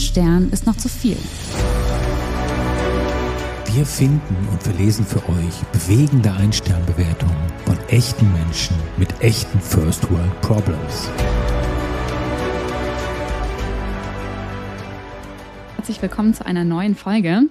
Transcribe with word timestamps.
Stern 0.00 0.50
ist 0.50 0.66
noch 0.66 0.76
zu 0.76 0.88
viel. 0.88 1.16
Wir 3.74 3.86
finden 3.86 4.48
und 4.50 4.62
verlesen 4.62 5.06
für 5.06 5.18
euch 5.28 5.60
bewegende 5.72 6.32
Ein-Stern-Bewertungen 6.32 7.36
von 7.64 7.78
echten 7.88 8.32
Menschen 8.32 8.74
mit 8.96 9.08
echten 9.20 9.60
First 9.60 10.10
World 10.10 10.40
Problems. 10.40 11.08
Herzlich 15.76 16.02
willkommen 16.02 16.34
zu 16.34 16.44
einer 16.44 16.64
neuen 16.64 16.96
Folge. 16.96 17.42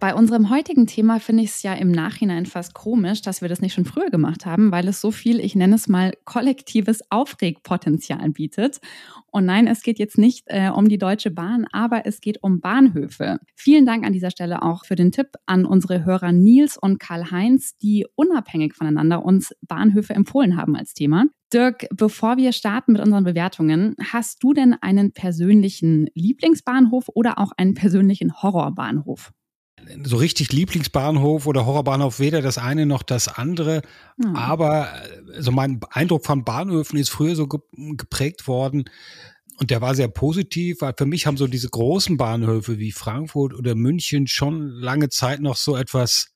Bei 0.00 0.14
unserem 0.14 0.48
heutigen 0.48 0.86
Thema 0.86 1.20
finde 1.20 1.42
ich 1.42 1.50
es 1.50 1.62
ja 1.62 1.74
im 1.74 1.90
Nachhinein 1.90 2.46
fast 2.46 2.72
komisch, 2.72 3.20
dass 3.20 3.42
wir 3.42 3.50
das 3.50 3.60
nicht 3.60 3.74
schon 3.74 3.84
früher 3.84 4.08
gemacht 4.08 4.46
haben, 4.46 4.72
weil 4.72 4.88
es 4.88 5.02
so 5.02 5.10
viel, 5.10 5.40
ich 5.40 5.54
nenne 5.54 5.74
es 5.74 5.88
mal, 5.88 6.14
kollektives 6.24 7.02
Aufregpotenzial 7.10 8.30
bietet. 8.30 8.80
Und 9.30 9.44
nein, 9.44 9.66
es 9.66 9.82
geht 9.82 9.98
jetzt 9.98 10.16
nicht 10.16 10.44
äh, 10.46 10.70
um 10.70 10.88
die 10.88 10.96
Deutsche 10.96 11.30
Bahn, 11.30 11.66
aber 11.70 12.06
es 12.06 12.22
geht 12.22 12.42
um 12.42 12.60
Bahnhöfe. 12.60 13.40
Vielen 13.54 13.84
Dank 13.84 14.06
an 14.06 14.14
dieser 14.14 14.30
Stelle 14.30 14.62
auch 14.62 14.86
für 14.86 14.94
den 14.94 15.12
Tipp 15.12 15.34
an 15.44 15.66
unsere 15.66 16.02
Hörer 16.02 16.32
Nils 16.32 16.78
und 16.78 16.98
Karl-Heinz, 16.98 17.76
die 17.76 18.06
unabhängig 18.14 18.72
voneinander 18.72 19.22
uns 19.22 19.54
Bahnhöfe 19.60 20.14
empfohlen 20.14 20.56
haben 20.56 20.76
als 20.76 20.94
Thema. 20.94 21.26
Dirk, 21.52 21.86
bevor 21.94 22.38
wir 22.38 22.52
starten 22.52 22.92
mit 22.92 23.02
unseren 23.02 23.24
Bewertungen, 23.24 23.96
hast 24.02 24.42
du 24.42 24.54
denn 24.54 24.74
einen 24.80 25.12
persönlichen 25.12 26.08
Lieblingsbahnhof 26.14 27.10
oder 27.12 27.38
auch 27.38 27.52
einen 27.58 27.74
persönlichen 27.74 28.40
Horrorbahnhof? 28.42 29.32
So 30.04 30.16
richtig 30.16 30.52
Lieblingsbahnhof 30.52 31.46
oder 31.46 31.66
Horrorbahnhof 31.66 32.20
weder 32.20 32.42
das 32.42 32.58
eine 32.58 32.86
noch 32.86 33.02
das 33.02 33.28
andere. 33.28 33.82
Mhm. 34.16 34.36
Aber 34.36 34.88
äh, 34.92 35.42
so 35.42 35.52
mein 35.52 35.80
Eindruck 35.90 36.24
von 36.26 36.44
Bahnhöfen 36.44 36.98
ist 36.98 37.10
früher 37.10 37.36
so 37.36 37.46
geprägt 37.48 38.46
worden. 38.46 38.84
Und 39.58 39.70
der 39.70 39.82
war 39.82 39.94
sehr 39.94 40.08
positiv, 40.08 40.80
weil 40.80 40.94
für 40.96 41.04
mich 41.04 41.26
haben 41.26 41.36
so 41.36 41.46
diese 41.46 41.68
großen 41.68 42.16
Bahnhöfe 42.16 42.78
wie 42.78 42.92
Frankfurt 42.92 43.52
oder 43.52 43.74
München 43.74 44.26
schon 44.26 44.70
lange 44.70 45.10
Zeit 45.10 45.40
noch 45.40 45.56
so 45.56 45.76
etwas, 45.76 46.28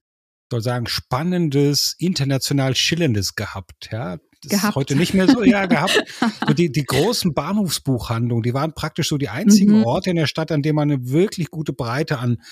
soll 0.51 0.61
sagen, 0.61 0.87
spannendes, 0.87 1.95
international 1.99 2.75
schillerndes 2.75 3.35
gehabt. 3.35 3.89
Ja, 3.91 4.19
das 4.43 4.51
gehabt. 4.51 4.73
ist 4.73 4.77
heute 4.77 4.97
nicht 4.97 5.15
mehr 5.15 5.27
so, 5.27 5.43
ja, 5.43 5.65
gehabt. 5.65 6.05
So 6.47 6.53
die, 6.53 6.71
die 6.71 6.85
großen 6.85 7.33
Bahnhofsbuchhandlungen, 7.33 8.43
die 8.43 8.53
waren 8.53 8.75
praktisch 8.75 9.09
so 9.09 9.17
die 9.17 9.31
einzigen 9.31 9.79
mhm. 9.79 9.85
Orte 9.85 10.11
in 10.11 10.17
der 10.17 10.27
Stadt, 10.27 10.53
an 10.53 10.61
denen 10.61 10.77
man 10.77 10.91
eine 10.91 11.09
wirklich 11.09 11.51
gute 11.51 11.73
Breite 11.73 12.19
an 12.19 12.43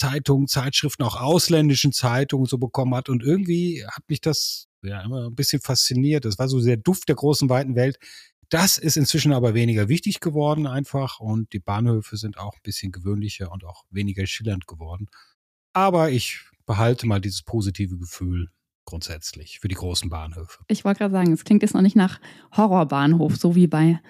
Zeitungen, 0.00 0.46
Zeitschriften, 0.46 1.02
auch 1.02 1.20
ausländischen 1.20 1.92
Zeitungen 1.92 2.46
so 2.46 2.58
bekommen 2.58 2.94
hat. 2.94 3.08
Und 3.08 3.22
irgendwie 3.22 3.84
hat 3.86 4.04
mich 4.08 4.20
das 4.20 4.66
ja 4.82 5.00
immer 5.02 5.26
ein 5.26 5.34
bisschen 5.34 5.60
fasziniert. 5.60 6.24
Das 6.24 6.38
war 6.38 6.48
so 6.48 6.62
der 6.62 6.76
Duft 6.76 7.08
der 7.08 7.16
großen, 7.16 7.48
weiten 7.48 7.74
Welt. 7.74 7.98
Das 8.48 8.78
ist 8.78 8.96
inzwischen 8.96 9.32
aber 9.32 9.54
weniger 9.54 9.88
wichtig 9.88 10.20
geworden 10.20 10.66
einfach 10.68 11.18
und 11.18 11.52
die 11.52 11.58
Bahnhöfe 11.58 12.16
sind 12.16 12.38
auch 12.38 12.54
ein 12.54 12.62
bisschen 12.62 12.92
gewöhnlicher 12.92 13.50
und 13.50 13.64
auch 13.64 13.84
weniger 13.90 14.24
schillernd 14.26 14.68
geworden. 14.68 15.08
Aber 15.72 16.10
ich 16.10 16.44
behalte 16.64 17.06
mal 17.06 17.20
dieses 17.20 17.42
positive 17.42 17.98
Gefühl 17.98 18.48
grundsätzlich 18.84 19.58
für 19.58 19.66
die 19.66 19.74
großen 19.74 20.08
Bahnhöfe. 20.10 20.60
Ich 20.68 20.84
wollte 20.84 20.98
gerade 20.98 21.12
sagen, 21.12 21.32
es 21.32 21.44
klingt 21.44 21.62
jetzt 21.62 21.74
noch 21.74 21.82
nicht 21.82 21.96
nach 21.96 22.20
Horrorbahnhof, 22.56 23.36
so 23.36 23.56
wie 23.56 23.66
bei 23.66 24.00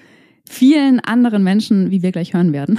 vielen 0.47 1.01
anderen 1.01 1.43
Menschen, 1.43 1.91
wie 1.91 2.03
wir 2.03 2.13
gleich 2.13 2.35
hören 2.35 2.53
werden. 2.53 2.79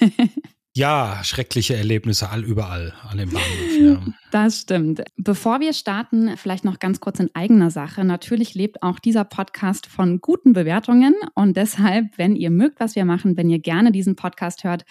Ja, 0.76 1.24
schreckliche 1.24 1.74
Erlebnisse 1.74 2.28
all 2.28 2.44
überall 2.44 2.92
an 3.08 3.16
dem 3.16 3.30
Bahnhof. 3.30 3.46
Ja. 3.80 4.02
Das 4.30 4.60
stimmt. 4.60 5.02
Bevor 5.16 5.60
wir 5.60 5.72
starten, 5.72 6.36
vielleicht 6.36 6.66
noch 6.66 6.78
ganz 6.78 7.00
kurz 7.00 7.18
in 7.18 7.30
eigener 7.34 7.70
Sache. 7.70 8.04
Natürlich 8.04 8.54
lebt 8.54 8.82
auch 8.82 8.98
dieser 8.98 9.24
Podcast 9.24 9.86
von 9.86 10.20
guten 10.20 10.52
Bewertungen 10.52 11.14
und 11.34 11.56
deshalb, 11.56 12.18
wenn 12.18 12.36
ihr 12.36 12.50
mögt, 12.50 12.78
was 12.78 12.94
wir 12.94 13.06
machen, 13.06 13.38
wenn 13.38 13.48
ihr 13.48 13.58
gerne 13.58 13.90
diesen 13.90 14.16
Podcast 14.16 14.64
hört, 14.64 14.84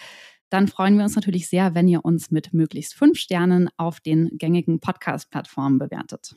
dann 0.50 0.66
freuen 0.66 0.96
wir 0.96 1.04
uns 1.04 1.14
natürlich 1.14 1.48
sehr, 1.48 1.76
wenn 1.76 1.86
ihr 1.86 2.04
uns 2.04 2.32
mit 2.32 2.52
möglichst 2.52 2.94
fünf 2.94 3.18
Sternen 3.18 3.68
auf 3.76 4.00
den 4.00 4.30
gängigen 4.38 4.80
Podcast-Plattformen 4.80 5.78
bewertet. 5.78 6.34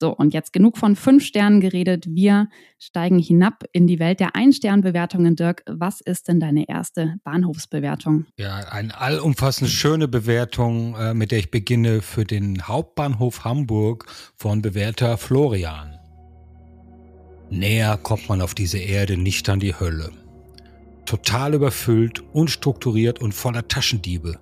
So, 0.00 0.14
und 0.14 0.34
jetzt 0.34 0.52
genug 0.52 0.76
von 0.76 0.96
fünf 0.96 1.24
Sternen 1.24 1.60
geredet. 1.60 2.06
Wir 2.08 2.48
steigen 2.78 3.18
hinab 3.18 3.64
in 3.72 3.86
die 3.86 3.98
Welt 3.98 4.20
der 4.20 4.34
Ein-Stern-Bewertungen. 4.34 5.36
Dirk, 5.36 5.62
was 5.66 6.00
ist 6.00 6.28
denn 6.28 6.40
deine 6.40 6.68
erste 6.68 7.14
Bahnhofsbewertung? 7.24 8.26
Ja, 8.36 8.56
eine 8.56 9.00
allumfassend 9.00 9.70
schöne 9.70 10.08
Bewertung, 10.08 10.96
äh, 10.96 11.14
mit 11.14 11.30
der 11.30 11.38
ich 11.38 11.50
beginne 11.50 12.02
für 12.02 12.24
den 12.24 12.66
Hauptbahnhof 12.66 13.44
Hamburg 13.44 14.06
von 14.36 14.62
Bewerter 14.62 15.16
Florian. 15.16 15.98
Näher 17.50 17.96
kommt 17.98 18.28
man 18.28 18.42
auf 18.42 18.54
diese 18.54 18.78
Erde 18.78 19.16
nicht 19.16 19.48
an 19.48 19.60
die 19.60 19.78
Hölle. 19.78 20.10
Total 21.06 21.54
überfüllt, 21.54 22.22
unstrukturiert 22.32 23.20
und 23.20 23.32
voller 23.32 23.68
Taschendiebe. 23.68 24.40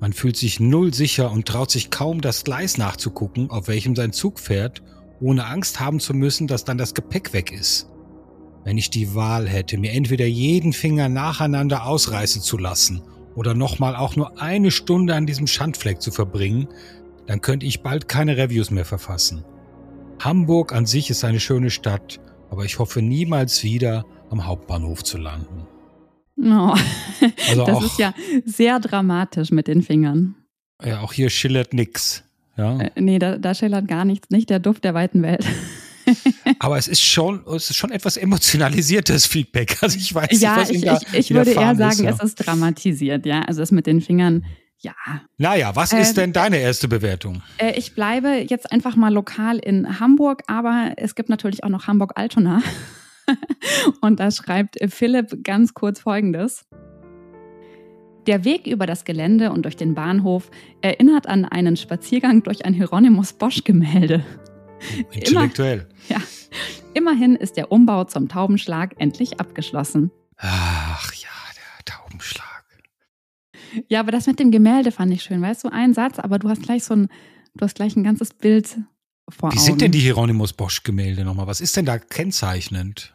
Man 0.00 0.14
fühlt 0.14 0.36
sich 0.36 0.60
null 0.60 0.94
sicher 0.94 1.30
und 1.30 1.46
traut 1.46 1.70
sich 1.70 1.90
kaum 1.90 2.22
das 2.22 2.42
Gleis 2.44 2.78
nachzugucken, 2.78 3.50
auf 3.50 3.68
welchem 3.68 3.94
sein 3.94 4.12
Zug 4.12 4.40
fährt, 4.40 4.82
ohne 5.20 5.44
Angst 5.44 5.78
haben 5.78 6.00
zu 6.00 6.14
müssen, 6.14 6.46
dass 6.46 6.64
dann 6.64 6.78
das 6.78 6.94
Gepäck 6.94 7.34
weg 7.34 7.52
ist. 7.52 7.90
Wenn 8.64 8.78
ich 8.78 8.88
die 8.88 9.14
Wahl 9.14 9.46
hätte, 9.46 9.76
mir 9.76 9.92
entweder 9.92 10.26
jeden 10.26 10.72
Finger 10.72 11.10
nacheinander 11.10 11.84
ausreißen 11.84 12.40
zu 12.40 12.56
lassen 12.56 13.02
oder 13.34 13.54
nochmal 13.54 13.94
auch 13.94 14.16
nur 14.16 14.40
eine 14.40 14.70
Stunde 14.70 15.14
an 15.14 15.26
diesem 15.26 15.46
Schandfleck 15.46 16.00
zu 16.00 16.10
verbringen, 16.10 16.68
dann 17.26 17.42
könnte 17.42 17.66
ich 17.66 17.82
bald 17.82 18.08
keine 18.08 18.38
Reviews 18.38 18.70
mehr 18.70 18.86
verfassen. 18.86 19.44
Hamburg 20.18 20.72
an 20.72 20.86
sich 20.86 21.10
ist 21.10 21.24
eine 21.24 21.40
schöne 21.40 21.70
Stadt, 21.70 22.20
aber 22.50 22.64
ich 22.64 22.78
hoffe 22.78 23.02
niemals 23.02 23.62
wieder 23.62 24.04
am 24.30 24.46
Hauptbahnhof 24.46 25.04
zu 25.04 25.18
landen. 25.18 25.66
Oh. 26.42 26.74
Also 27.50 27.66
das 27.66 27.84
ist 27.84 27.98
ja 27.98 28.14
sehr 28.46 28.80
dramatisch 28.80 29.50
mit 29.50 29.68
den 29.68 29.82
Fingern. 29.82 30.36
Ja, 30.82 31.00
auch 31.00 31.12
hier 31.12 31.28
schillert 31.28 31.74
nichts. 31.74 32.24
Ja. 32.56 32.80
Äh, 32.80 32.90
nee, 32.96 33.18
da, 33.18 33.36
da 33.36 33.54
schillert 33.54 33.88
gar 33.88 34.06
nichts, 34.06 34.30
nicht 34.30 34.48
der 34.48 34.58
Duft 34.58 34.84
der 34.84 34.94
weiten 34.94 35.22
Welt. 35.22 35.44
Aber 36.58 36.78
es 36.78 36.88
ist 36.88 37.02
schon, 37.02 37.44
es 37.54 37.70
ist 37.70 37.76
schon 37.76 37.90
etwas 37.90 38.16
emotionalisiertes 38.16 39.26
Feedback. 39.26 39.76
Also 39.82 39.98
ich 39.98 40.14
weiß 40.14 40.40
ja, 40.40 40.56
nicht, 40.56 40.86
was 40.86 41.02
ich, 41.02 41.08
ich, 41.08 41.18
ich 41.18 41.34
würde 41.34 41.52
eher 41.52 41.74
sagen, 41.76 41.92
ist, 41.92 42.00
ja. 42.00 42.10
es 42.10 42.22
ist 42.22 42.34
dramatisiert, 42.36 43.26
ja. 43.26 43.42
Also 43.42 43.62
es 43.62 43.70
mit 43.70 43.86
den 43.86 44.00
Fingern, 44.00 44.44
ja. 44.78 44.94
Naja, 45.36 45.76
was 45.76 45.92
ist 45.92 46.12
äh, 46.12 46.22
denn 46.22 46.32
deine 46.32 46.58
erste 46.58 46.88
Bewertung? 46.88 47.42
Äh, 47.58 47.78
ich 47.78 47.94
bleibe 47.94 48.28
jetzt 48.48 48.72
einfach 48.72 48.96
mal 48.96 49.12
lokal 49.12 49.58
in 49.58 50.00
Hamburg, 50.00 50.42
aber 50.46 50.92
es 50.96 51.14
gibt 51.14 51.28
natürlich 51.28 51.64
auch 51.64 51.68
noch 51.68 51.86
Hamburg-Altona. 51.86 52.62
Und 54.00 54.20
da 54.20 54.30
schreibt 54.30 54.78
Philipp 54.88 55.44
ganz 55.44 55.74
kurz 55.74 56.00
Folgendes. 56.00 56.66
Der 58.26 58.44
Weg 58.44 58.66
über 58.66 58.86
das 58.86 59.04
Gelände 59.04 59.50
und 59.50 59.64
durch 59.64 59.76
den 59.76 59.94
Bahnhof 59.94 60.50
erinnert 60.82 61.26
an 61.26 61.46
einen 61.46 61.76
Spaziergang 61.76 62.42
durch 62.42 62.66
ein 62.66 62.74
Hieronymus 62.74 63.32
Bosch-Gemälde. 63.32 64.24
Intellektuell. 65.10 65.88
Immer, 66.08 66.20
ja. 66.20 66.26
Immerhin 66.92 67.34
ist 67.34 67.56
der 67.56 67.72
Umbau 67.72 68.04
zum 68.04 68.28
Taubenschlag 68.28 68.94
endlich 68.98 69.40
abgeschlossen. 69.40 70.10
Ach 70.36 71.12
ja, 71.14 71.28
der 71.56 71.84
Taubenschlag. 71.84 72.46
Ja, 73.88 74.00
aber 74.00 74.12
das 74.12 74.26
mit 74.26 74.38
dem 74.38 74.50
Gemälde 74.50 74.92
fand 74.92 75.12
ich 75.12 75.22
schön. 75.22 75.40
Weißt 75.40 75.64
du, 75.64 75.68
ein 75.68 75.94
Satz, 75.94 76.18
aber 76.18 76.38
du 76.38 76.48
hast 76.48 76.62
gleich 76.62 76.84
so 76.84 76.94
ein, 76.94 77.08
du 77.54 77.64
hast 77.64 77.74
gleich 77.74 77.96
ein 77.96 78.04
ganzes 78.04 78.34
Bild 78.34 78.78
vor 79.30 79.50
Wie 79.52 79.56
Augen. 79.56 79.64
sind 79.64 79.80
denn 79.80 79.92
die 79.92 80.00
Hieronymus 80.00 80.52
Bosch-Gemälde 80.52 81.24
nochmal? 81.24 81.46
Was 81.46 81.60
ist 81.60 81.76
denn 81.76 81.86
da 81.86 81.98
kennzeichnend? 81.98 83.14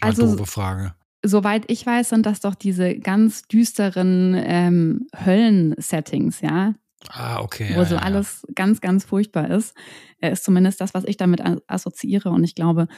Mal 0.00 0.08
also, 0.08 0.36
doofe 0.36 0.46
Frage. 0.46 0.94
Soweit 1.22 1.70
ich 1.70 1.86
weiß, 1.86 2.10
sind 2.10 2.26
das 2.26 2.40
doch 2.40 2.54
diese 2.54 2.98
ganz 2.98 3.42
düsteren 3.42 4.34
ähm, 4.36 5.06
Höllen-Settings, 5.24 6.40
ja. 6.40 6.74
Ah, 7.08 7.40
okay. 7.40 7.70
Wo 7.74 7.80
ja, 7.80 7.84
so 7.84 7.94
ja. 7.96 8.02
alles 8.02 8.46
ganz, 8.54 8.80
ganz 8.80 9.04
furchtbar 9.04 9.50
ist. 9.50 9.74
Äh, 10.20 10.32
ist 10.32 10.44
zumindest 10.44 10.80
das, 10.80 10.94
was 10.94 11.04
ich 11.04 11.16
damit 11.16 11.42
assoziiere. 11.66 12.30
Und 12.30 12.44
ich 12.44 12.54
glaube, 12.54 12.88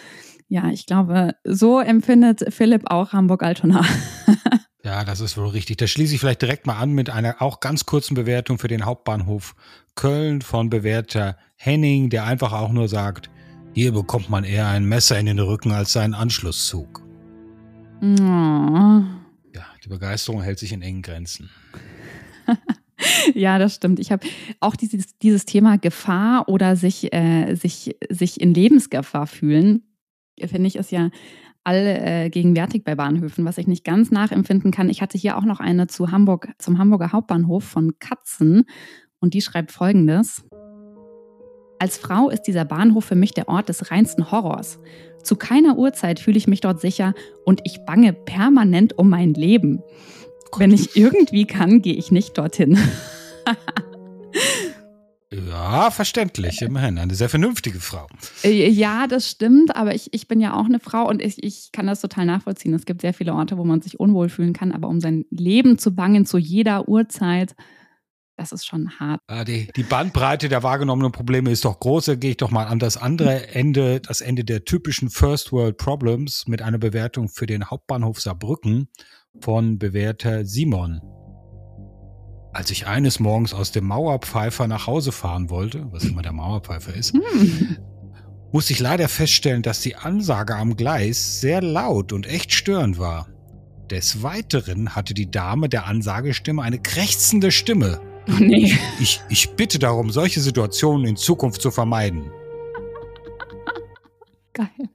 ja, 0.48 0.70
ich 0.70 0.86
glaube, 0.86 1.34
so 1.44 1.80
empfindet 1.80 2.52
Philipp 2.52 2.90
auch 2.90 3.12
Hamburg-Altona. 3.12 3.84
Ja, 4.86 5.02
das 5.02 5.18
ist 5.18 5.36
wohl 5.36 5.48
richtig. 5.48 5.78
Da 5.78 5.88
schließe 5.88 6.14
ich 6.14 6.20
vielleicht 6.20 6.42
direkt 6.42 6.64
mal 6.68 6.76
an 6.76 6.92
mit 6.92 7.10
einer 7.10 7.42
auch 7.42 7.58
ganz 7.58 7.86
kurzen 7.86 8.14
Bewertung 8.14 8.56
für 8.56 8.68
den 8.68 8.84
Hauptbahnhof 8.84 9.56
Köln 9.96 10.42
von 10.42 10.70
Bewerter 10.70 11.36
Henning, 11.56 12.10
der 12.10 12.24
einfach 12.24 12.52
auch 12.52 12.72
nur 12.72 12.88
sagt, 12.88 13.30
hier 13.74 13.92
bekommt 13.92 14.30
man 14.30 14.44
eher 14.44 14.68
ein 14.68 14.84
Messer 14.84 15.18
in 15.18 15.26
den 15.26 15.38
Rücken 15.38 15.72
als 15.72 15.92
seinen 15.92 16.14
Anschlusszug. 16.14 17.02
Oh. 18.02 19.02
Ja, 19.54 19.66
die 19.84 19.88
Begeisterung 19.88 20.42
hält 20.42 20.58
sich 20.58 20.72
in 20.72 20.82
engen 20.82 21.02
Grenzen. 21.02 21.50
ja, 23.34 23.58
das 23.58 23.74
stimmt. 23.74 23.98
Ich 24.00 24.12
habe 24.12 24.26
auch 24.60 24.76
dieses, 24.76 25.18
dieses 25.18 25.44
Thema 25.44 25.78
Gefahr 25.78 26.48
oder 26.48 26.76
sich, 26.76 27.12
äh, 27.12 27.54
sich, 27.54 27.96
sich 28.08 28.40
in 28.40 28.54
Lebensgefahr 28.54 29.26
fühlen, 29.26 29.82
finde 30.38 30.68
ich, 30.68 30.76
ist 30.76 30.92
ja 30.92 31.10
allgegenwärtig 31.64 32.82
äh, 32.82 32.84
bei 32.84 32.94
Bahnhöfen, 32.94 33.44
was 33.44 33.58
ich 33.58 33.66
nicht 33.66 33.84
ganz 33.84 34.10
nachempfinden 34.10 34.70
kann. 34.70 34.88
Ich 34.88 35.02
hatte 35.02 35.18
hier 35.18 35.36
auch 35.36 35.44
noch 35.44 35.58
eine 35.58 35.88
zu 35.88 36.12
Hamburg, 36.12 36.48
zum 36.58 36.78
Hamburger 36.78 37.12
Hauptbahnhof 37.12 37.64
von 37.64 37.98
Katzen 37.98 38.64
und 39.18 39.34
die 39.34 39.42
schreibt 39.42 39.72
folgendes. 39.72 40.44
Als 41.78 41.98
Frau 41.98 42.30
ist 42.30 42.42
dieser 42.42 42.64
Bahnhof 42.64 43.04
für 43.04 43.14
mich 43.14 43.32
der 43.32 43.48
Ort 43.48 43.68
des 43.68 43.90
reinsten 43.90 44.30
Horrors. 44.30 44.78
Zu 45.22 45.36
keiner 45.36 45.76
Uhrzeit 45.76 46.20
fühle 46.20 46.38
ich 46.38 46.46
mich 46.46 46.60
dort 46.60 46.80
sicher 46.80 47.14
und 47.44 47.60
ich 47.64 47.84
bange 47.84 48.12
permanent 48.12 48.98
um 48.98 49.10
mein 49.10 49.34
Leben. 49.34 49.82
Wenn 50.56 50.72
ich 50.72 50.96
irgendwie 50.96 51.46
kann, 51.46 51.82
gehe 51.82 51.94
ich 51.94 52.10
nicht 52.10 52.38
dorthin. 52.38 52.78
Ja, 55.32 55.90
verständlich, 55.90 56.62
immerhin. 56.62 56.98
Eine 56.98 57.14
sehr 57.14 57.28
vernünftige 57.28 57.80
Frau. 57.80 58.06
Äh, 58.44 58.70
ja, 58.70 59.06
das 59.06 59.28
stimmt, 59.28 59.74
aber 59.74 59.94
ich, 59.94 60.14
ich 60.14 60.28
bin 60.28 60.40
ja 60.40 60.54
auch 60.54 60.66
eine 60.66 60.78
Frau 60.78 61.08
und 61.08 61.20
ich, 61.20 61.42
ich 61.42 61.72
kann 61.72 61.86
das 61.86 62.00
total 62.00 62.26
nachvollziehen. 62.26 62.72
Es 62.74 62.86
gibt 62.86 63.00
sehr 63.00 63.12
viele 63.12 63.34
Orte, 63.34 63.58
wo 63.58 63.64
man 63.64 63.82
sich 63.82 63.98
unwohl 63.98 64.28
fühlen 64.28 64.52
kann, 64.52 64.72
aber 64.72 64.88
um 64.88 65.00
sein 65.00 65.24
Leben 65.30 65.78
zu 65.78 65.94
bangen 65.94 66.26
zu 66.26 66.38
jeder 66.38 66.88
Uhrzeit, 66.88 67.56
das 68.36 68.52
ist 68.52 68.66
schon 68.66 68.90
hart. 68.98 69.20
Ah, 69.26 69.44
die, 69.44 69.68
die 69.74 69.82
Bandbreite 69.82 70.48
der 70.48 70.62
wahrgenommenen 70.62 71.12
Probleme 71.12 71.50
ist 71.50 71.64
doch 71.64 71.80
groß. 71.80 72.06
Da 72.06 72.14
gehe 72.14 72.32
ich 72.32 72.36
doch 72.36 72.50
mal 72.50 72.64
an 72.64 72.78
das 72.78 72.96
andere 72.96 73.48
Ende, 73.48 74.00
das 74.00 74.20
Ende 74.20 74.44
der 74.44 74.64
typischen 74.64 75.10
First 75.10 75.52
World 75.52 75.78
Problems 75.78 76.46
mit 76.46 76.62
einer 76.62 76.78
Bewertung 76.78 77.28
für 77.28 77.46
den 77.46 77.70
Hauptbahnhof 77.70 78.20
Saarbrücken 78.20 78.88
von 79.40 79.78
Bewerter 79.78 80.44
Simon. 80.44 81.00
Als 82.52 82.70
ich 82.70 82.86
eines 82.86 83.20
Morgens 83.20 83.52
aus 83.52 83.72
dem 83.72 83.84
Mauerpfeifer 83.84 84.66
nach 84.66 84.86
Hause 84.86 85.12
fahren 85.12 85.50
wollte, 85.50 85.86
was 85.92 86.04
immer 86.04 86.22
der 86.22 86.32
Mauerpfeifer 86.32 86.94
ist, 86.94 87.12
hm. 87.12 87.76
musste 88.52 88.72
ich 88.72 88.80
leider 88.80 89.08
feststellen, 89.08 89.62
dass 89.62 89.80
die 89.80 89.96
Ansage 89.96 90.56
am 90.56 90.76
Gleis 90.76 91.40
sehr 91.40 91.60
laut 91.60 92.12
und 92.12 92.26
echt 92.26 92.52
störend 92.52 92.98
war. 92.98 93.28
Des 93.90 94.22
Weiteren 94.22 94.96
hatte 94.96 95.14
die 95.14 95.30
Dame 95.30 95.68
der 95.68 95.86
Ansagestimme 95.86 96.62
eine 96.62 96.78
krächzende 96.78 97.52
Stimme. 97.52 98.00
Oh 98.28 98.32
nee. 98.40 98.76
Ich, 99.00 99.20
ich 99.28 99.50
bitte 99.50 99.78
darum, 99.78 100.10
solche 100.10 100.40
Situationen 100.40 101.06
in 101.06 101.16
Zukunft 101.16 101.62
zu 101.62 101.70
vermeiden. 101.70 102.30
Geil. 104.52 104.88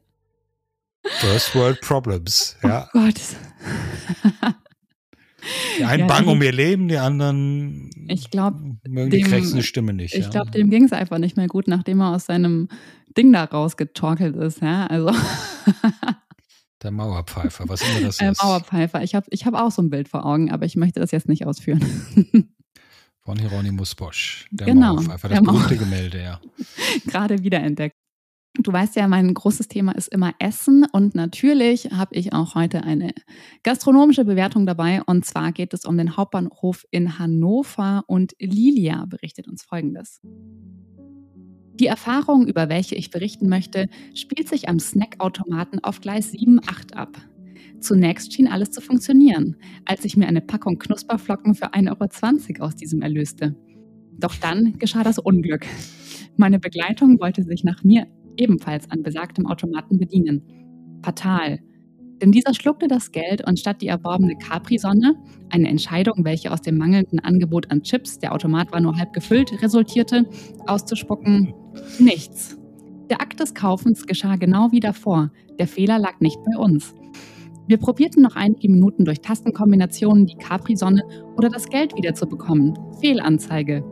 First 1.19 1.55
World 1.55 1.81
Problems, 1.81 2.57
ja. 2.63 2.89
Oh 2.93 2.99
Gott. 2.99 3.21
Die 5.79 5.83
einen 5.83 6.01
ja, 6.01 6.07
bangen 6.07 6.27
um 6.27 6.41
ihr 6.41 6.51
Leben, 6.51 6.87
die 6.87 6.97
anderen 6.97 7.89
ich 8.07 8.29
glaub, 8.29 8.53
mögen 8.87 9.09
dem, 9.09 9.09
die 9.09 9.21
krächzende 9.21 9.63
Stimme 9.63 9.93
nicht. 9.93 10.13
Ich 10.13 10.25
ja. 10.25 10.29
glaube, 10.29 10.51
dem 10.51 10.69
ging 10.69 10.83
es 10.83 10.93
einfach 10.93 11.17
nicht 11.17 11.37
mehr 11.37 11.47
gut, 11.47 11.67
nachdem 11.67 12.01
er 12.01 12.15
aus 12.15 12.25
seinem 12.25 12.67
Ding 13.17 13.33
da 13.33 13.43
rausgetorkelt 13.45 14.35
ist. 14.35 14.61
Ja, 14.61 14.87
also. 14.87 15.11
Der 16.83 16.91
Mauerpfeifer, 16.91 17.67
was 17.67 17.81
immer 17.81 18.07
das 18.07 18.21
ist. 18.21 18.43
Mauerpfeifer. 18.43 19.03
Ich 19.03 19.15
habe 19.15 19.27
ich 19.29 19.45
hab 19.45 19.53
auch 19.53 19.71
so 19.71 19.81
ein 19.81 19.89
Bild 19.89 20.07
vor 20.07 20.25
Augen, 20.25 20.51
aber 20.51 20.65
ich 20.65 20.75
möchte 20.75 20.99
das 20.99 21.11
jetzt 21.11 21.27
nicht 21.27 21.45
ausführen. 21.45 21.83
Von 23.31 23.39
Hieronymus 23.39 23.95
Bosch, 23.95 24.45
der 24.51 24.67
genau, 24.67 24.95
Mauerpfeifer, 24.95 25.29
das 25.29 25.41
berühmte 25.41 25.77
Gemälde, 25.77 26.21
ja. 26.21 26.41
Gerade 27.05 27.41
wiederentdeckt. 27.45 27.95
Du 28.55 28.73
weißt 28.73 28.97
ja, 28.97 29.07
mein 29.07 29.33
großes 29.33 29.69
Thema 29.69 29.93
ist 29.93 30.09
immer 30.09 30.33
Essen 30.39 30.85
und 30.91 31.15
natürlich 31.15 31.91
habe 31.91 32.13
ich 32.13 32.33
auch 32.33 32.55
heute 32.55 32.83
eine 32.83 33.13
gastronomische 33.63 34.25
Bewertung 34.25 34.65
dabei 34.65 35.01
und 35.03 35.23
zwar 35.25 35.53
geht 35.53 35.73
es 35.73 35.85
um 35.85 35.97
den 35.97 36.17
Hauptbahnhof 36.17 36.85
in 36.91 37.19
Hannover 37.19 38.03
und 38.07 38.33
Lilia 38.37 39.05
berichtet 39.05 39.47
uns 39.47 39.63
Folgendes. 39.63 40.19
Die 41.75 41.87
Erfahrung, 41.87 42.45
über 42.47 42.67
welche 42.67 42.95
ich 42.95 43.11
berichten 43.11 43.47
möchte, 43.47 43.87
spielt 44.13 44.49
sich 44.49 44.67
am 44.67 44.77
Snackautomaten 44.77 45.81
auf 45.85 46.01
Gleis 46.01 46.33
7-8 46.33 46.95
ab. 46.95 47.17
Zunächst 47.79 48.33
schien 48.33 48.47
alles 48.47 48.71
zu 48.71 48.81
funktionieren, 48.81 49.55
als 49.85 50.05
ich 50.05 50.17
mir 50.17 50.27
eine 50.27 50.41
Packung 50.41 50.77
Knusperflocken 50.77 51.55
für 51.55 51.73
1,20 51.73 52.55
Euro 52.55 52.65
aus 52.65 52.75
diesem 52.75 53.01
erlöste. 53.01 53.55
Doch 54.17 54.35
dann 54.35 54.77
geschah 54.77 55.03
das 55.03 55.17
Unglück. 55.17 55.65
Meine 56.37 56.59
Begleitung 56.59 57.19
wollte 57.19 57.43
sich 57.43 57.63
nach 57.63 57.83
mir 57.83 58.07
ebenfalls 58.37 58.89
an 58.89 59.03
besagtem 59.03 59.47
Automaten 59.47 59.97
bedienen. 59.97 60.43
Fatal. 61.03 61.59
Denn 62.21 62.31
dieser 62.31 62.53
schluckte 62.53 62.87
das 62.87 63.11
Geld 63.11 63.47
und 63.47 63.59
statt 63.59 63.81
die 63.81 63.87
erworbene 63.87 64.35
Capri-Sonne, 64.37 65.15
eine 65.49 65.67
Entscheidung, 65.67 66.23
welche 66.23 66.51
aus 66.51 66.61
dem 66.61 66.77
mangelnden 66.77 67.19
Angebot 67.19 67.71
an 67.71 67.81
Chips, 67.81 68.19
der 68.19 68.33
Automat 68.33 68.71
war 68.71 68.79
nur 68.79 68.95
halb 68.95 69.11
gefüllt, 69.11 69.59
resultierte, 69.63 70.29
auszuspucken, 70.67 71.53
nichts. 71.97 72.59
Der 73.09 73.21
Akt 73.21 73.39
des 73.39 73.55
Kaufens 73.55 74.05
geschah 74.05 74.35
genau 74.35 74.71
wie 74.71 74.79
davor. 74.79 75.31
Der 75.59 75.67
Fehler 75.67 75.97
lag 75.97 76.19
nicht 76.19 76.37
bei 76.45 76.57
uns. 76.57 76.93
Wir 77.67 77.77
probierten 77.77 78.21
noch 78.21 78.35
einige 78.35 78.69
Minuten 78.69 79.05
durch 79.05 79.21
Tastenkombinationen 79.21 80.25
die 80.25 80.35
Capri-Sonne 80.35 81.03
oder 81.37 81.49
das 81.49 81.69
Geld 81.69 81.95
wiederzubekommen. 81.95 82.77
Fehlanzeige. 82.99 83.83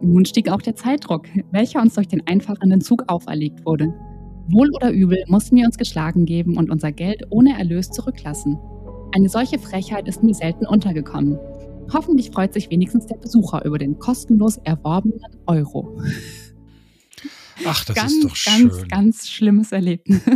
Nun 0.00 0.24
stieg 0.24 0.48
auch 0.50 0.62
der 0.62 0.76
Zeitdruck, 0.76 1.26
welcher 1.50 1.82
uns 1.82 1.94
durch 1.94 2.08
den 2.08 2.26
einfahrenden 2.26 2.80
Zug 2.80 3.04
auferlegt 3.08 3.66
wurde. 3.66 3.92
Wohl 4.50 4.70
oder 4.74 4.90
übel 4.90 5.24
mussten 5.26 5.56
wir 5.56 5.66
uns 5.66 5.76
geschlagen 5.76 6.24
geben 6.24 6.56
und 6.56 6.70
unser 6.70 6.92
Geld 6.92 7.26
ohne 7.30 7.58
Erlös 7.58 7.90
zurücklassen. 7.90 8.58
Eine 9.14 9.28
solche 9.28 9.58
Frechheit 9.58 10.08
ist 10.08 10.22
mir 10.22 10.34
selten 10.34 10.66
untergekommen. 10.66 11.38
Hoffentlich 11.92 12.30
freut 12.30 12.54
sich 12.54 12.70
wenigstens 12.70 13.06
der 13.06 13.16
Besucher 13.16 13.64
über 13.64 13.78
den 13.78 13.98
kostenlos 13.98 14.58
erworbenen 14.64 15.20
Euro. 15.46 15.98
Ach, 17.64 17.84
das 17.84 17.96
ganz, 17.96 18.12
ist 18.12 18.24
doch 18.24 18.36
schön. 18.36 18.68
Ganz, 18.68 18.88
ganz 18.88 19.28
schlimmes 19.28 19.72
Erlebnis. 19.72 20.20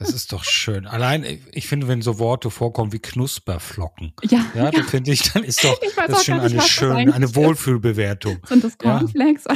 Das 0.00 0.10
ist 0.10 0.32
doch 0.32 0.44
schön. 0.44 0.86
Allein, 0.86 1.26
ich 1.50 1.66
finde, 1.66 1.88
wenn 1.88 2.02
so 2.02 2.20
Worte 2.20 2.52
vorkommen 2.52 2.92
wie 2.92 3.00
Knusperflocken, 3.00 4.12
ja, 4.22 4.46
ja, 4.54 4.66
ja. 4.66 4.70
dann 4.70 4.84
finde 4.84 5.10
ich, 5.10 5.32
dann 5.32 5.42
ist 5.42 5.64
doch 5.64 5.76
das 6.06 6.24
schon 6.24 6.38
eine 6.38 6.62
schöne, 6.62 7.12
eine 7.12 7.34
Wohlfühlbewertung. 7.34 8.38
Sind 8.46 8.62
das 8.62 8.78
Cornflakes? 8.78 9.42
Ja. 9.48 9.54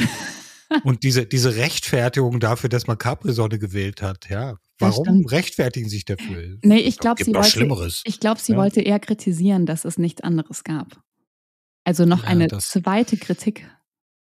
Und 0.83 1.03
diese, 1.03 1.25
diese 1.25 1.55
Rechtfertigung 1.55 2.41
dafür, 2.41 2.69
dass 2.69 2.87
man 2.87 2.97
Capri-Sonne 2.97 3.57
gewählt 3.57 4.01
hat, 4.01 4.29
ja. 4.29 4.57
Warum 4.79 5.25
rechtfertigen 5.25 5.87
sich 5.87 6.03
dafür? 6.03 6.57
Nee, 6.61 6.79
ich 6.79 6.97
glaube, 6.97 7.23
sie, 7.23 7.33
wollte, 7.33 7.49
Schlimmeres. 7.49 8.01
Ich 8.05 8.19
glaub, 8.19 8.39
sie 8.39 8.53
ja. 8.53 8.57
wollte 8.57 8.81
eher 8.81 8.99
kritisieren, 8.99 9.65
dass 9.65 9.85
es 9.85 9.97
nichts 9.97 10.21
anderes 10.21 10.63
gab. 10.63 11.01
Also 11.83 12.05
noch 12.05 12.23
ja, 12.23 12.29
eine 12.29 12.47
zweite 12.47 13.17
Kritik. 13.17 13.65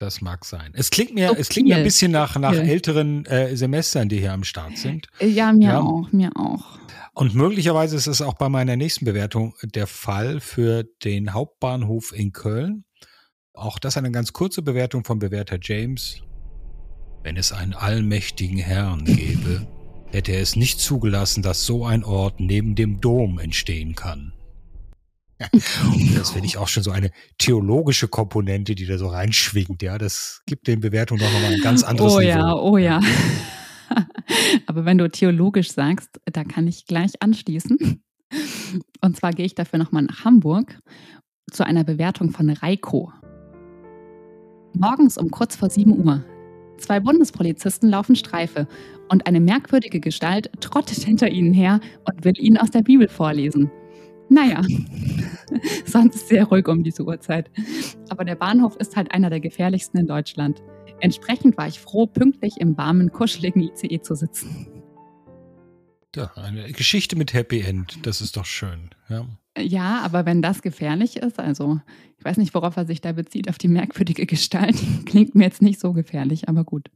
Das 0.00 0.22
mag 0.22 0.46
sein. 0.46 0.72
Es 0.72 0.88
klingt 0.88 1.14
mir, 1.14 1.28
so 1.28 1.34
es 1.34 1.50
klingt 1.50 1.68
mir 1.68 1.76
ein 1.76 1.84
bisschen 1.84 2.10
nach, 2.10 2.34
nach 2.38 2.54
älteren 2.54 3.26
äh, 3.26 3.54
Semestern, 3.54 4.08
die 4.08 4.18
hier 4.18 4.32
am 4.32 4.44
Start 4.44 4.78
sind. 4.78 5.08
Ja, 5.20 5.52
mir 5.52 5.68
ja. 5.68 5.80
auch, 5.80 6.10
mir 6.10 6.30
auch. 6.36 6.78
Und 7.12 7.34
möglicherweise 7.34 7.96
ist 7.96 8.06
es 8.06 8.22
auch 8.22 8.32
bei 8.32 8.48
meiner 8.48 8.76
nächsten 8.76 9.04
Bewertung 9.04 9.54
der 9.62 9.86
Fall 9.86 10.40
für 10.40 10.84
den 11.04 11.34
Hauptbahnhof 11.34 12.14
in 12.16 12.32
Köln. 12.32 12.84
Auch 13.52 13.78
das 13.78 13.98
eine 13.98 14.10
ganz 14.10 14.32
kurze 14.32 14.62
Bewertung 14.62 15.04
von 15.04 15.18
Bewerter 15.18 15.58
James. 15.60 16.22
Wenn 17.22 17.36
es 17.36 17.52
einen 17.52 17.74
allmächtigen 17.74 18.56
Herrn 18.56 19.04
gäbe, 19.04 19.66
hätte 20.06 20.32
er 20.32 20.40
es 20.40 20.56
nicht 20.56 20.80
zugelassen, 20.80 21.42
dass 21.42 21.66
so 21.66 21.84
ein 21.84 22.04
Ort 22.04 22.40
neben 22.40 22.74
dem 22.74 23.02
Dom 23.02 23.38
entstehen 23.38 23.94
kann. 23.96 24.32
Das 26.14 26.30
finde 26.30 26.46
ich 26.46 26.58
auch 26.58 26.68
schon 26.68 26.82
so 26.82 26.90
eine 26.90 27.10
theologische 27.38 28.08
Komponente, 28.08 28.74
die 28.74 28.86
da 28.86 28.98
so 28.98 29.08
reinschwingt. 29.08 29.82
Ja, 29.82 29.98
das 29.98 30.42
gibt 30.46 30.66
den 30.66 30.80
Bewertungen 30.80 31.20
doch 31.20 31.32
nochmal 31.32 31.54
ein 31.54 31.60
ganz 31.60 31.82
anderes 31.82 32.14
oh, 32.14 32.20
Niveau. 32.20 32.28
Ja, 32.28 32.54
oh 32.54 32.76
ja, 32.76 33.00
Aber 34.66 34.84
wenn 34.84 34.98
du 34.98 35.08
theologisch 35.08 35.72
sagst, 35.72 36.20
da 36.24 36.44
kann 36.44 36.66
ich 36.66 36.86
gleich 36.86 37.20
anschließen. 37.20 38.02
Und 39.00 39.16
zwar 39.16 39.32
gehe 39.32 39.46
ich 39.46 39.54
dafür 39.54 39.78
nochmal 39.78 40.02
nach 40.02 40.24
Hamburg 40.24 40.78
zu 41.50 41.66
einer 41.66 41.84
Bewertung 41.84 42.30
von 42.30 42.50
Reiko. 42.50 43.12
Morgens 44.72 45.18
um 45.18 45.30
kurz 45.30 45.56
vor 45.56 45.68
7 45.68 45.98
Uhr. 46.06 46.24
Zwei 46.78 47.00
Bundespolizisten 47.00 47.90
laufen 47.90 48.16
Streife 48.16 48.68
und 49.08 49.26
eine 49.26 49.40
merkwürdige 49.40 50.00
Gestalt 50.00 50.50
trottet 50.60 50.98
hinter 50.98 51.28
ihnen 51.28 51.52
her 51.52 51.80
und 52.04 52.24
will 52.24 52.38
ihnen 52.38 52.56
aus 52.56 52.70
der 52.70 52.82
Bibel 52.82 53.08
vorlesen. 53.08 53.70
Naja, 54.30 54.62
sonst 55.84 56.28
sehr 56.28 56.44
ruhig 56.44 56.68
um 56.68 56.84
diese 56.84 57.04
Uhrzeit. 57.04 57.50
Aber 58.08 58.24
der 58.24 58.36
Bahnhof 58.36 58.76
ist 58.76 58.96
halt 58.96 59.12
einer 59.12 59.28
der 59.28 59.40
gefährlichsten 59.40 59.98
in 59.98 60.06
Deutschland. 60.06 60.62
Entsprechend 61.00 61.58
war 61.58 61.66
ich 61.66 61.80
froh, 61.80 62.06
pünktlich 62.06 62.60
im 62.60 62.78
warmen, 62.78 63.10
kuscheligen 63.10 63.60
ICE 63.62 64.00
zu 64.00 64.14
sitzen. 64.14 64.68
Ja, 66.14 66.30
eine 66.36 66.70
Geschichte 66.72 67.16
mit 67.16 67.34
Happy 67.34 67.60
End, 67.60 68.06
das 68.06 68.20
ist 68.20 68.36
doch 68.36 68.44
schön. 68.44 68.90
Ja. 69.08 69.26
ja, 69.58 70.00
aber 70.00 70.26
wenn 70.26 70.42
das 70.42 70.62
gefährlich 70.62 71.16
ist, 71.16 71.40
also 71.40 71.80
ich 72.18 72.24
weiß 72.24 72.36
nicht, 72.36 72.54
worauf 72.54 72.76
er 72.76 72.86
sich 72.86 73.00
da 73.00 73.12
bezieht, 73.12 73.48
auf 73.48 73.58
die 73.58 73.68
merkwürdige 73.68 74.26
Gestalt, 74.26 74.76
klingt 75.06 75.34
mir 75.34 75.44
jetzt 75.44 75.62
nicht 75.62 75.80
so 75.80 75.92
gefährlich, 75.92 76.48
aber 76.48 76.64
gut. 76.64 76.88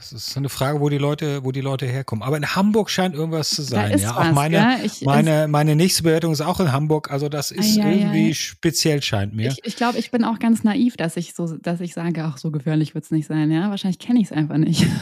Es 0.00 0.12
ist 0.12 0.36
eine 0.36 0.48
Frage, 0.48 0.80
wo 0.80 0.88
die 0.88 0.98
Leute, 0.98 1.44
wo 1.44 1.52
die 1.52 1.60
Leute 1.60 1.86
herkommen. 1.86 2.22
Aber 2.24 2.36
in 2.36 2.46
Hamburg 2.56 2.90
scheint 2.90 3.14
irgendwas 3.14 3.50
zu 3.50 3.62
sein. 3.62 3.96
ja, 3.96 4.10
was, 4.10 4.16
auch 4.16 4.32
meine, 4.32 4.84
ich, 4.84 5.02
meine, 5.02 5.46
meine 5.46 5.76
nächste 5.76 6.02
Bewertung 6.02 6.32
ist 6.32 6.40
auch 6.40 6.58
in 6.58 6.72
Hamburg. 6.72 7.10
Also 7.10 7.28
das 7.28 7.52
ist 7.52 7.78
ah, 7.78 7.84
ja, 7.84 7.90
irgendwie 7.90 8.28
ja. 8.28 8.34
speziell, 8.34 9.00
scheint 9.02 9.34
mir. 9.34 9.52
Ich, 9.52 9.64
ich 9.64 9.76
glaube, 9.76 9.98
ich 9.98 10.10
bin 10.10 10.24
auch 10.24 10.40
ganz 10.40 10.64
naiv, 10.64 10.96
dass 10.96 11.16
ich 11.16 11.34
so, 11.34 11.56
dass 11.56 11.80
ich 11.80 11.94
sage, 11.94 12.24
ach, 12.24 12.38
so 12.38 12.50
gefährlich 12.50 12.94
wird 12.94 13.04
es 13.04 13.12
nicht 13.12 13.28
sein. 13.28 13.52
Ja, 13.52 13.70
wahrscheinlich 13.70 14.00
kenne 14.00 14.20
ich 14.20 14.26
es 14.26 14.32
einfach 14.32 14.56
nicht. 14.56 14.86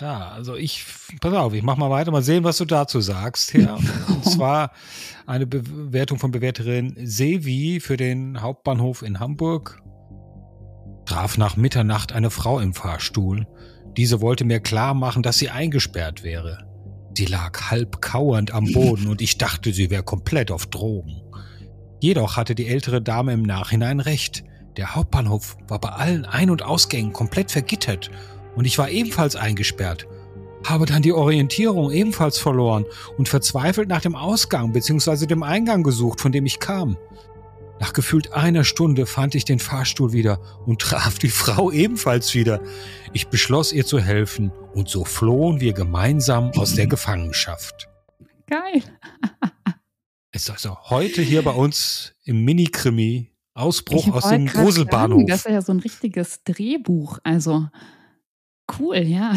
Ja, 0.00 0.30
also 0.30 0.56
ich, 0.56 0.84
pass 1.20 1.32
auf, 1.34 1.54
ich 1.54 1.62
mach 1.62 1.76
mal 1.76 1.90
weiter, 1.90 2.10
mal 2.10 2.22
sehen, 2.22 2.44
was 2.44 2.58
du 2.58 2.64
dazu 2.64 3.00
sagst. 3.00 3.54
Ja. 3.54 3.76
Und 4.08 4.24
zwar 4.24 4.72
eine 5.26 5.46
Bewertung 5.46 6.18
von 6.18 6.32
Bewerterin 6.32 6.94
Sevi 6.98 7.80
für 7.80 7.96
den 7.96 8.42
Hauptbahnhof 8.42 9.02
in 9.02 9.20
Hamburg 9.20 9.80
traf 11.14 11.38
nach 11.38 11.56
Mitternacht 11.56 12.12
eine 12.12 12.28
Frau 12.28 12.58
im 12.58 12.74
Fahrstuhl. 12.74 13.46
Diese 13.96 14.20
wollte 14.20 14.44
mir 14.44 14.58
klar 14.58 14.94
machen, 14.94 15.22
dass 15.22 15.38
sie 15.38 15.48
eingesperrt 15.48 16.24
wäre. 16.24 16.66
Sie 17.16 17.26
lag 17.26 17.70
halb 17.70 18.00
kauernd 18.00 18.50
am 18.52 18.64
Boden 18.72 19.06
und 19.06 19.22
ich 19.22 19.38
dachte, 19.38 19.72
sie 19.72 19.90
wäre 19.90 20.02
komplett 20.02 20.50
auf 20.50 20.66
Drogen. 20.66 21.22
Jedoch 22.00 22.36
hatte 22.36 22.56
die 22.56 22.66
ältere 22.66 23.00
Dame 23.00 23.32
im 23.32 23.42
Nachhinein 23.42 24.00
recht. 24.00 24.42
Der 24.76 24.96
Hauptbahnhof 24.96 25.56
war 25.68 25.78
bei 25.78 25.90
allen 25.90 26.24
Ein- 26.24 26.50
und 26.50 26.64
Ausgängen 26.64 27.12
komplett 27.12 27.52
vergittert 27.52 28.10
und 28.56 28.64
ich 28.64 28.76
war 28.76 28.90
ebenfalls 28.90 29.36
eingesperrt. 29.36 30.08
Habe 30.66 30.84
dann 30.84 31.02
die 31.02 31.12
Orientierung 31.12 31.92
ebenfalls 31.92 32.38
verloren 32.38 32.86
und 33.18 33.28
verzweifelt 33.28 33.88
nach 33.88 34.00
dem 34.00 34.16
Ausgang 34.16 34.72
bzw. 34.72 35.26
dem 35.26 35.44
Eingang 35.44 35.84
gesucht, 35.84 36.20
von 36.20 36.32
dem 36.32 36.44
ich 36.44 36.58
kam. 36.58 36.96
Nach 37.80 37.92
gefühlt 37.92 38.32
einer 38.32 38.64
Stunde 38.64 39.06
fand 39.06 39.34
ich 39.34 39.44
den 39.44 39.58
Fahrstuhl 39.58 40.12
wieder 40.12 40.40
und 40.66 40.80
traf 40.80 41.18
die 41.18 41.28
Frau 41.28 41.70
ebenfalls 41.70 42.34
wieder. 42.34 42.60
Ich 43.12 43.28
beschloss 43.28 43.72
ihr 43.72 43.84
zu 43.84 43.98
helfen 43.98 44.52
und 44.74 44.88
so 44.88 45.04
flohen 45.04 45.60
wir 45.60 45.72
gemeinsam 45.72 46.50
aus 46.56 46.74
der 46.74 46.86
Gefangenschaft. 46.86 47.88
Geil. 48.46 48.82
Ist 50.32 50.50
also 50.50 50.76
heute 50.90 51.22
hier 51.22 51.42
bei 51.42 51.52
uns 51.52 52.14
im 52.24 52.44
Mini-Krimi 52.44 53.30
Ausbruch 53.54 54.08
aus 54.12 54.28
dem 54.28 54.46
Gruselbahnhof. 54.46 55.20
Sagen, 55.20 55.26
das 55.28 55.46
ist 55.46 55.52
ja 55.52 55.62
so 55.62 55.72
ein 55.72 55.80
richtiges 55.80 56.42
Drehbuch. 56.42 57.18
Also 57.22 57.68
cool, 58.78 58.98
ja. 58.98 59.34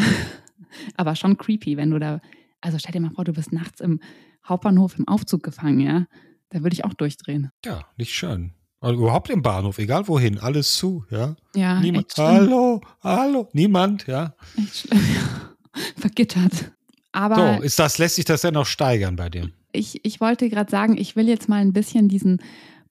Aber 0.96 1.14
schon 1.14 1.38
creepy, 1.38 1.76
wenn 1.76 1.90
du 1.90 1.98
da. 1.98 2.20
Also 2.60 2.78
stell 2.78 2.92
dir 2.92 3.00
mal 3.00 3.12
vor, 3.12 3.24
du 3.24 3.32
bist 3.32 3.52
nachts 3.52 3.80
im 3.80 4.00
Hauptbahnhof 4.44 4.98
im 4.98 5.06
Aufzug 5.06 5.42
gefangen, 5.44 5.80
ja. 5.80 6.06
Da 6.50 6.62
würde 6.62 6.74
ich 6.74 6.84
auch 6.84 6.94
durchdrehen. 6.94 7.50
Ja, 7.64 7.84
nicht 7.96 8.14
schön. 8.14 8.52
Also 8.80 9.00
überhaupt 9.00 9.28
im 9.30 9.42
Bahnhof, 9.42 9.78
egal 9.78 10.06
wohin, 10.06 10.38
alles 10.38 10.74
zu, 10.74 11.04
ja. 11.10 11.34
Ja. 11.54 11.80
Niemand. 11.80 12.12
Hallo, 12.16 12.80
hallo, 13.02 13.48
niemand, 13.52 14.06
ja. 14.06 14.34
Echt. 14.56 14.88
Vergittert. 15.96 16.72
Aber 17.12 17.56
so, 17.56 17.62
ist 17.62 17.78
das, 17.78 17.98
lässt 17.98 18.16
sich 18.16 18.24
das 18.24 18.42
denn 18.42 18.54
noch 18.54 18.66
steigern 18.66 19.16
bei 19.16 19.28
dir? 19.28 19.50
Ich, 19.72 20.04
ich 20.04 20.20
wollte 20.20 20.48
gerade 20.48 20.70
sagen, 20.70 20.96
ich 20.96 21.16
will 21.16 21.28
jetzt 21.28 21.48
mal 21.48 21.60
ein 21.60 21.72
bisschen 21.72 22.08
diesen 22.08 22.40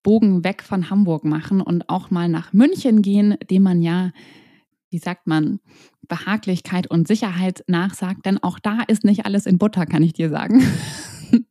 Bogen 0.03 0.43
weg 0.43 0.61
von 0.61 0.89
Hamburg 0.89 1.23
machen 1.23 1.61
und 1.61 1.89
auch 1.89 2.11
mal 2.11 2.27
nach 2.27 2.53
München 2.53 3.01
gehen, 3.01 3.37
dem 3.49 3.63
man 3.63 3.81
ja, 3.81 4.11
wie 4.89 4.99
sagt 4.99 5.27
man, 5.27 5.59
Behaglichkeit 6.07 6.87
und 6.87 7.07
Sicherheit 7.07 7.63
nachsagt. 7.67 8.25
Denn 8.25 8.41
auch 8.41 8.59
da 8.59 8.83
ist 8.87 9.05
nicht 9.05 9.25
alles 9.25 9.45
in 9.45 9.57
Butter, 9.57 9.85
kann 9.85 10.03
ich 10.03 10.13
dir 10.13 10.29
sagen. 10.29 10.63
Mhm. 11.31 11.45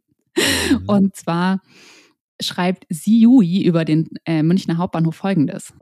und 0.87 1.17
zwar 1.17 1.61
schreibt 2.41 2.87
Siui 2.89 3.63
über 3.63 3.85
den 3.85 4.09
äh, 4.25 4.43
Münchner 4.43 4.79
Hauptbahnhof 4.79 5.17
folgendes. 5.17 5.73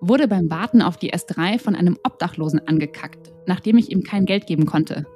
Wurde 0.00 0.26
beim 0.26 0.50
Warten 0.50 0.82
auf 0.82 0.96
die 0.96 1.12
S3 1.12 1.58
von 1.58 1.76
einem 1.76 1.96
Obdachlosen 2.04 2.60
angekackt, 2.66 3.32
nachdem 3.46 3.78
ich 3.78 3.90
ihm 3.90 4.02
kein 4.02 4.24
Geld 4.24 4.46
geben 4.46 4.66
konnte. 4.66 5.06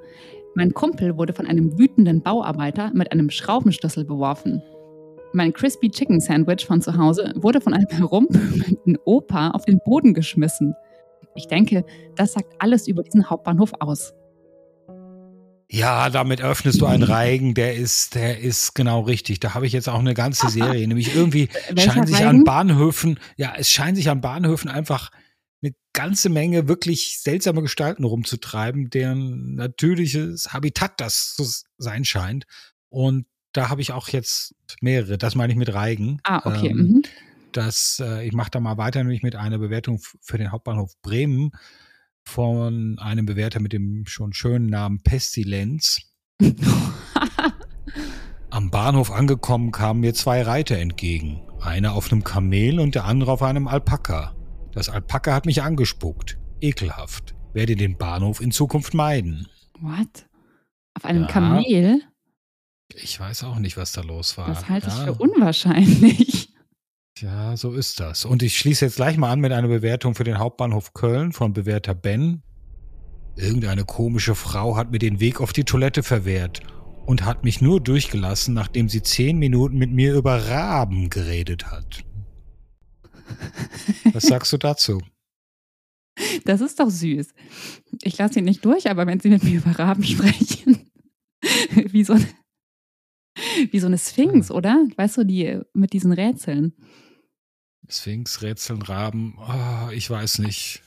Mein 0.55 0.73
Kumpel 0.73 1.19
wurde 1.19 1.33
von 1.33 1.47
einem 1.47 1.79
wütenden 1.79 2.23
Bauarbeiter 2.23 2.91
mit 2.95 3.13
einem 3.13 3.31
Schraubenschlüssel 3.31 4.05
beworfen. 4.05 4.63
Mein 5.33 5.53
Crispy 5.53 5.91
Chicken 5.91 6.21
Sandwich 6.21 6.65
von 6.65 6.81
zu 6.81 6.97
Hause 6.97 7.33
wurde 7.37 7.61
von 7.61 7.75
einem 7.75 7.89
herumwühlenden 7.91 8.99
Opa 9.05 9.51
auf 9.51 9.65
den 9.65 9.81
Boden 9.85 10.15
geschmissen. 10.15 10.75
Ich 11.35 11.47
denke, 11.47 11.85
das 12.15 12.33
sagt 12.33 12.55
alles 12.59 12.89
über 12.89 13.03
diesen 13.03 13.29
Hauptbahnhof 13.29 13.73
aus. 13.81 14.15
Ja, 15.69 16.11
damit 16.11 16.41
öffnest 16.41 16.81
du 16.81 16.87
einen 16.87 17.03
Reigen, 17.03 17.55
der 17.55 17.75
ist, 17.75 18.15
der 18.15 18.39
ist 18.39 18.75
genau 18.75 19.01
richtig. 19.01 19.41
Da 19.41 19.55
habe 19.55 19.67
ich 19.67 19.73
jetzt 19.73 19.89
auch 19.89 19.99
eine 19.99 20.15
ganze 20.15 20.49
Serie. 20.49 20.87
Nämlich 20.87 21.15
irgendwie 21.15 21.49
scheinen 21.77 22.07
sich 22.07 22.25
an 22.25 22.45
Bahnhöfen, 22.45 23.19
ja, 23.37 23.55
es 23.57 23.71
scheinen 23.71 23.97
sich 23.97 24.09
an 24.09 24.21
Bahnhöfen 24.21 24.71
einfach 24.71 25.11
eine 25.63 25.75
ganze 25.93 26.29
Menge 26.29 26.69
wirklich 26.69 27.21
seltsame 27.21 27.63
Gestalten 27.63 28.05
rumzutreiben, 28.05 28.91
deren 28.91 29.57
natürliches 29.57 30.53
Habitat 30.53 31.01
das 31.01 31.35
zu 31.35 31.45
sein 31.79 32.05
scheint. 32.05 32.45
Und 32.89 33.27
da 33.53 33.69
habe 33.69 33.81
ich 33.81 33.91
auch 33.91 34.09
jetzt 34.09 34.55
mehrere. 34.81 35.19
Das 35.19 35.35
meine 35.35 35.53
ich 35.53 35.59
mit 35.59 35.75
Reigen. 35.75 36.21
Ah, 36.23 36.43
okay. 36.45 36.69
Ähm, 36.69 36.77
mhm. 36.77 37.03
das, 37.51 38.01
äh, 38.05 38.25
ich 38.25 38.35
mache 38.35 38.51
da 38.51 38.61
mal 38.61 38.77
weiter, 38.77 39.03
nämlich 39.03 39.23
mit 39.23 39.35
einer 39.35 39.59
Bewertung 39.59 40.01
für 40.21 40.39
den 40.39 40.53
Hauptbahnhof 40.53 40.93
Bremen 41.03 41.51
von 42.27 42.99
einem 42.99 43.25
Bewerter 43.25 43.61
mit 43.61 43.73
dem 43.73 44.05
schon 44.07 44.33
schönen 44.33 44.67
Namen 44.67 45.01
Pestilenz. 45.01 46.01
Am 48.51 48.71
Bahnhof 48.71 49.11
angekommen 49.11 49.71
kamen 49.71 50.01
mir 50.01 50.15
zwei 50.15 50.43
Reiter 50.43 50.77
entgegen. 50.77 51.43
Einer 51.61 51.95
auf 51.95 52.13
einem 52.13 52.25
Kamel 52.25 52.81
und 52.81 52.95
der 52.95 53.05
andere 53.05 53.33
auf 53.33 53.43
einem 53.43 53.69
Alpaka. 53.69 54.35
Das 54.73 54.89
Alpaka 54.89 55.35
hat 55.35 55.47
mich 55.47 55.63
angespuckt. 55.63 56.39
Ekelhaft. 56.61 57.35
Werde 57.53 57.77
den 57.77 57.97
Bahnhof 57.97 58.41
in 58.41 58.51
Zukunft 58.51 58.93
meiden. 58.93 59.49
What? 59.81 60.27
Auf 60.95 61.05
einem 61.05 61.23
ja. 61.23 61.29
Kamel? 61.29 62.03
Ich 62.95 63.19
weiß 63.19 63.45
auch 63.45 63.59
nicht, 63.59 63.77
was 63.77 63.93
da 63.93 64.03
los 64.03 64.37
war. 64.37 64.49
Das 64.49 64.69
halte 64.69 64.89
ja. 64.89 64.97
ich 64.97 65.03
für 65.05 65.15
unwahrscheinlich. 65.15 66.56
Ja, 67.21 67.57
so 67.57 67.73
ist 67.73 67.99
das. 67.99 68.27
Und 68.27 68.43
ich 68.43 68.59
schließe 68.59 68.85
jetzt 68.85 68.97
gleich 68.97 69.17
mal 69.17 69.31
an 69.31 69.41
mit 69.41 69.53
einer 69.53 69.69
Bewertung 69.69 70.15
für 70.15 70.25
den 70.25 70.39
Hauptbahnhof 70.39 70.93
Köln 70.93 71.33
von 71.33 71.55
Bewerter 71.55 71.95
Ben. 71.95 72.43
Irgendeine 73.37 73.85
komische 73.85 74.35
Frau 74.35 74.77
hat 74.77 74.91
mir 74.91 74.99
den 74.99 75.19
Weg 75.19 75.41
auf 75.41 75.55
die 75.55 75.65
Toilette 75.65 76.03
verwehrt 76.03 76.61
und 77.07 77.25
hat 77.25 77.43
mich 77.43 77.63
nur 77.63 77.81
durchgelassen, 77.81 78.53
nachdem 78.53 78.91
sie 78.91 79.03
zehn 79.03 79.39
Minuten 79.39 79.79
mit 79.79 79.93
mir 79.93 80.15
über 80.15 80.47
Raben 80.49 81.09
geredet 81.09 81.71
hat. 81.71 82.05
Was 84.13 84.25
sagst 84.25 84.53
du 84.53 84.59
dazu? 84.59 85.01
Das 86.45 86.61
ist 86.61 86.81
doch 86.81 86.91
süß. 86.91 87.33
Ich 88.03 88.19
lasse 88.19 88.41
ihn 88.41 88.45
nicht 88.45 88.65
durch, 88.65 88.91
aber 88.91 89.07
wenn 89.07 89.21
sie 89.21 89.31
mit 89.31 89.43
mir 89.43 89.59
über 89.59 89.79
Raben 89.79 90.05
sprechen, 90.05 90.91
wie 91.91 92.05
so, 92.05 92.17
wie 93.71 93.79
so 93.79 93.87
eine 93.87 93.99
Sphinx, 93.99 94.51
oder? 94.51 94.87
Weißt 94.97 95.17
du, 95.17 95.25
die 95.25 95.61
mit 95.73 95.95
diesen 95.95 96.13
Rätseln. 96.13 96.75
Sphinx, 97.89 98.43
Rätseln, 98.43 98.83
Raben, 98.83 99.39
oh, 99.39 99.91
ich 99.91 100.09
weiß 100.11 100.41
nicht. 100.41 100.83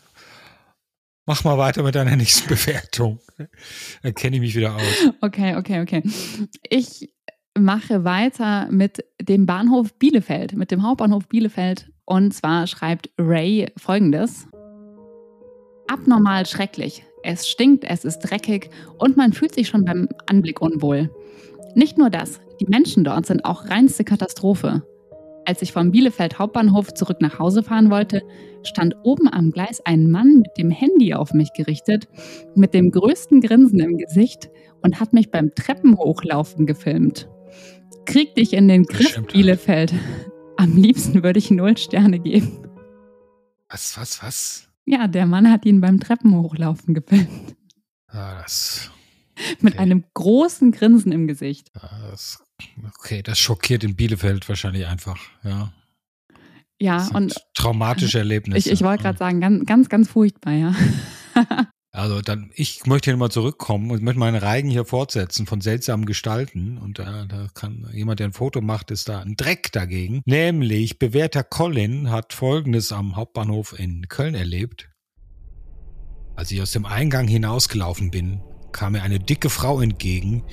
Mach 1.25 1.44
mal 1.44 1.58
weiter 1.58 1.84
mit 1.84 1.96
deiner 1.96 2.15
nächsten 2.18 2.50
Bewertung. 2.50 3.20
Dann 4.01 4.13
kenne 4.15 4.38
ich 4.38 4.41
mich 4.41 4.56
wieder 4.56 4.75
aus. 4.75 5.12
Okay, 5.22 5.56
okay, 5.56 5.82
okay. 5.82 6.03
Ich 6.70 7.13
mache 7.58 8.03
weiter 8.03 8.68
mit 8.72 9.03
dem 9.22 9.46
Bahnhof 9.46 9.94
Bielefeld, 9.94 10.53
mit 10.53 10.72
dem 10.72 10.84
Hauptbahnhof 10.84 11.27
Bielefeld. 11.27 11.91
Und 12.06 12.34
zwar 12.34 12.65
schreibt 12.68 13.10
Ray 13.20 13.72
folgendes. 13.77 14.48
Abnormal 15.88 16.46
schrecklich. 16.46 17.03
Es 17.24 17.48
stinkt, 17.48 17.84
es 17.84 18.06
ist 18.06 18.20
dreckig 18.20 18.70
und 18.98 19.18
man 19.18 19.34
fühlt 19.34 19.53
sich 19.53 19.68
schon 19.68 19.86
beim 19.86 20.08
Anblick 20.27 20.62
unwohl. 20.62 21.13
Nicht 21.75 21.98
nur 21.98 22.10
das, 22.10 22.39
die 22.60 22.65
Menschen 22.65 23.03
dort 23.03 23.25
sind 23.25 23.46
auch 23.46 23.70
reinste 23.70 24.03
Katastrophe. 24.03 24.84
Als 25.50 25.63
ich 25.63 25.72
vom 25.72 25.89
Bielefeld 25.89 26.38
Hauptbahnhof 26.38 26.94
zurück 26.94 27.22
nach 27.22 27.39
Hause 27.39 27.63
fahren 27.63 27.89
wollte, 27.89 28.22
stand 28.62 28.96
oben 29.01 29.27
am 29.27 29.50
Gleis 29.50 29.82
ein 29.84 30.12
Mann 30.12 30.44
mit 30.44 30.51
dem 30.60 30.70
Handy 30.70 31.15
auf 31.15 31.34
mich 31.34 31.53
gerichtet, 31.53 32.08
mit 32.53 32.75
dem 32.75 32.91
größten 32.91 33.41
Grinsen 33.41 33.79
im 33.79 33.98
Gesicht 33.98 34.51
und 34.84 35.00
hat 35.00 35.12
mich 35.12 35.32
beim 35.32 35.56
Treppenhochlaufen 35.56 36.68
gefilmt. 36.68 37.27
Krieg 38.06 38.36
dich 38.36 38.53
in 38.53 38.68
den 38.68 38.84
Griff, 38.84 39.20
Bielefeld. 39.34 39.91
Am 40.56 40.77
liebsten 40.77 41.24
würde 41.24 41.39
ich 41.39 41.50
null 41.50 41.75
Sterne 41.77 42.20
geben. 42.20 42.68
Was, 43.72 43.98
was, 43.98 44.22
was? 44.22 44.70
Ja, 44.86 45.08
der 45.08 45.25
Mann 45.25 45.51
hat 45.51 45.65
ihn 45.65 45.82
beim 45.82 46.00
Treppenhochlaufen 46.00 46.94
gefilmt. 46.94 47.56
Ah, 48.06 48.39
das. 48.39 48.91
Okay. 49.34 49.58
Mit 49.62 49.79
einem 49.79 50.03
großen 50.13 50.72
Grinsen 50.72 51.12
im 51.12 51.25
Gesicht. 51.25 51.72
Ah, 51.74 52.12
das 52.12 52.38
Okay, 53.00 53.22
das 53.22 53.39
schockiert 53.39 53.84
in 53.84 53.96
Bielefeld 53.96 54.48
wahrscheinlich 54.50 54.88
einfach, 54.88 55.18
ja. 55.44 55.72
Ja, 56.82 57.10
und 57.13 57.36
traumatische 57.56 58.20
Erlebnisse. 58.20 58.70
Ich, 58.70 58.72
ich 58.74 58.82
wollte 58.82 59.04
gerade 59.04 59.18
sagen, 59.18 59.42
ganz, 59.42 59.66
ganz, 59.66 59.89
ganz 59.89 60.10
furchtbar, 60.10 60.54
ja. 60.54 60.75
also 61.92 62.22
dann, 62.22 62.51
ich 62.54 62.86
möchte 62.86 63.12
hier 63.12 63.18
mal 63.18 63.30
zurückkommen 63.30 63.92
und 63.92 64.01
möchte 64.01 64.20
meine 64.20 64.42
Reigen 64.42 64.70
hier 64.70 64.86
fortsetzen 64.86 65.46
von 65.46 65.60
seltsamen 65.60 66.06
Gestalten. 66.06 66.78
Und 66.78 67.00
da, 67.00 67.25
da 67.25 67.48
kann 67.54 67.89
jemand, 67.92 68.22
der 68.22 68.30
ein 68.30 68.34
Foto 68.34 68.62
macht, 68.62 68.92
ist 68.92 69.10
da 69.10 69.20
ein 69.20 69.36
Dreck 69.36 69.72
dagegen. 69.74 70.22
Nämlich 70.25 71.00
bewährter 71.00 71.44
Colin 71.44 72.10
hat 72.10 72.34
Folgendes 72.34 72.94
am 72.94 73.18
Hauptbahnhof 73.18 73.78
in 73.78 74.08
Köln 74.08 74.36
erlebt. 74.36 74.89
Als 76.38 76.51
ich 76.51 76.62
aus 76.62 76.72
dem 76.72 76.86
Eingang 76.86 77.28
hinausgelaufen 77.28 78.12
bin, 78.12 78.42
kam 78.72 78.94
mir 78.94 79.01
eine 79.01 79.20
dicke 79.20 79.50
Frau 79.50 79.82
entgegen, 79.82 80.44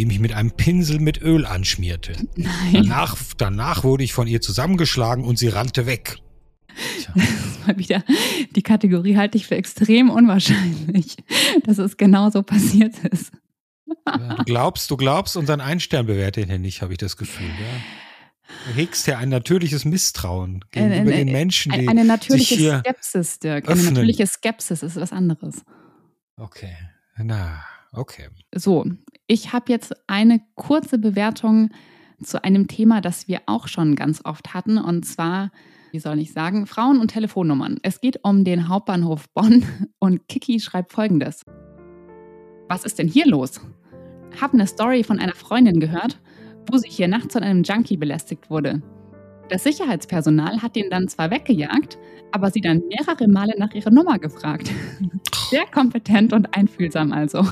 die 0.00 0.06
mich 0.06 0.18
mit 0.18 0.32
einem 0.32 0.52
Pinsel 0.52 0.98
mit 0.98 1.20
Öl 1.20 1.44
anschmierte. 1.44 2.14
Nein. 2.34 2.72
Danach, 2.72 3.18
danach 3.36 3.84
wurde 3.84 4.02
ich 4.02 4.14
von 4.14 4.26
ihr 4.26 4.40
zusammengeschlagen 4.40 5.24
und 5.26 5.38
sie 5.38 5.48
rannte 5.48 5.84
weg. 5.84 6.16
Tja. 7.02 7.12
Das 7.60 7.66
mal 7.66 7.76
wieder, 7.76 8.02
die 8.56 8.62
Kategorie 8.62 9.18
halte 9.18 9.36
ich 9.36 9.46
für 9.46 9.56
extrem 9.56 10.08
unwahrscheinlich, 10.08 11.16
dass 11.64 11.76
es 11.76 11.98
genau 11.98 12.30
so 12.30 12.42
passiert 12.42 12.94
ist. 13.10 13.32
Ja, 14.06 14.36
du 14.36 14.44
glaubst, 14.44 14.90
du 14.90 14.96
glaubst 14.96 15.36
unseren 15.36 15.60
Einstern 15.60 16.06
bewertet 16.06 16.48
ihn 16.48 16.62
nicht, 16.62 16.80
habe 16.80 16.94
ich 16.94 16.98
das 16.98 17.18
Gefühl. 17.18 17.48
Ja. 17.48 18.68
Du 18.68 18.76
hegst 18.76 19.06
ja 19.06 19.18
ein 19.18 19.28
natürliches 19.28 19.84
Misstrauen 19.84 20.64
gegenüber 20.70 21.10
äh, 21.10 21.20
äh, 21.20 21.24
den 21.26 21.32
Menschen, 21.32 21.72
die 21.72 21.86
Eine 21.86 22.06
natürliche 22.06 22.78
Skepsis, 22.78 23.38
Dirk. 23.38 23.68
Öffnen. 23.68 23.88
Eine 23.88 23.90
natürliche 23.90 24.26
Skepsis 24.26 24.82
ist 24.82 24.96
was 24.96 25.12
anderes. 25.12 25.62
Okay, 26.38 26.74
na, 27.18 27.62
okay. 27.92 28.28
So, 28.54 28.86
ich 29.30 29.52
habe 29.52 29.66
jetzt 29.68 29.94
eine 30.08 30.40
kurze 30.56 30.98
Bewertung 30.98 31.70
zu 32.20 32.42
einem 32.42 32.66
Thema, 32.66 33.00
das 33.00 33.28
wir 33.28 33.42
auch 33.46 33.68
schon 33.68 33.94
ganz 33.94 34.24
oft 34.24 34.54
hatten, 34.54 34.76
und 34.76 35.06
zwar, 35.06 35.52
wie 35.92 36.00
soll 36.00 36.18
ich 36.18 36.32
sagen, 36.32 36.66
Frauen 36.66 36.98
und 36.98 37.12
Telefonnummern. 37.12 37.78
Es 37.84 38.00
geht 38.00 38.24
um 38.24 38.42
den 38.42 38.66
Hauptbahnhof 38.66 39.28
Bonn 39.32 39.64
und 40.00 40.26
Kiki 40.26 40.58
schreibt 40.58 40.90
folgendes. 40.90 41.44
Was 42.68 42.84
ist 42.84 42.98
denn 42.98 43.06
hier 43.06 43.24
los? 43.24 43.60
Hab 44.40 44.52
eine 44.52 44.66
Story 44.66 45.04
von 45.04 45.20
einer 45.20 45.36
Freundin 45.36 45.78
gehört, 45.78 46.20
wo 46.68 46.76
sie 46.78 46.90
hier 46.90 47.06
nachts 47.06 47.32
von 47.32 47.44
einem 47.44 47.62
Junkie 47.62 47.98
belästigt 47.98 48.50
wurde. 48.50 48.82
Das 49.48 49.62
Sicherheitspersonal 49.62 50.60
hat 50.60 50.76
ihn 50.76 50.90
dann 50.90 51.06
zwar 51.06 51.30
weggejagt, 51.30 51.98
aber 52.32 52.50
sie 52.50 52.62
dann 52.62 52.82
mehrere 52.88 53.28
Male 53.28 53.54
nach 53.58 53.74
ihrer 53.74 53.90
Nummer 53.90 54.18
gefragt. 54.18 54.72
Sehr 55.50 55.66
kompetent 55.66 56.32
und 56.32 56.56
einfühlsam 56.56 57.12
also. 57.12 57.44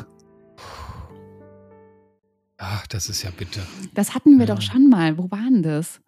Ach, 2.59 2.87
das 2.89 3.09
ist 3.09 3.23
ja 3.23 3.31
bitter. 3.31 3.63
Das 3.95 4.15
hatten 4.15 4.39
wir 4.39 4.47
Ja. 4.47 4.55
doch 4.55 4.63
schon 4.63 4.89
mal. 4.91 5.17
Wo 5.17 5.31
waren 5.31 5.63
das? 5.63 6.01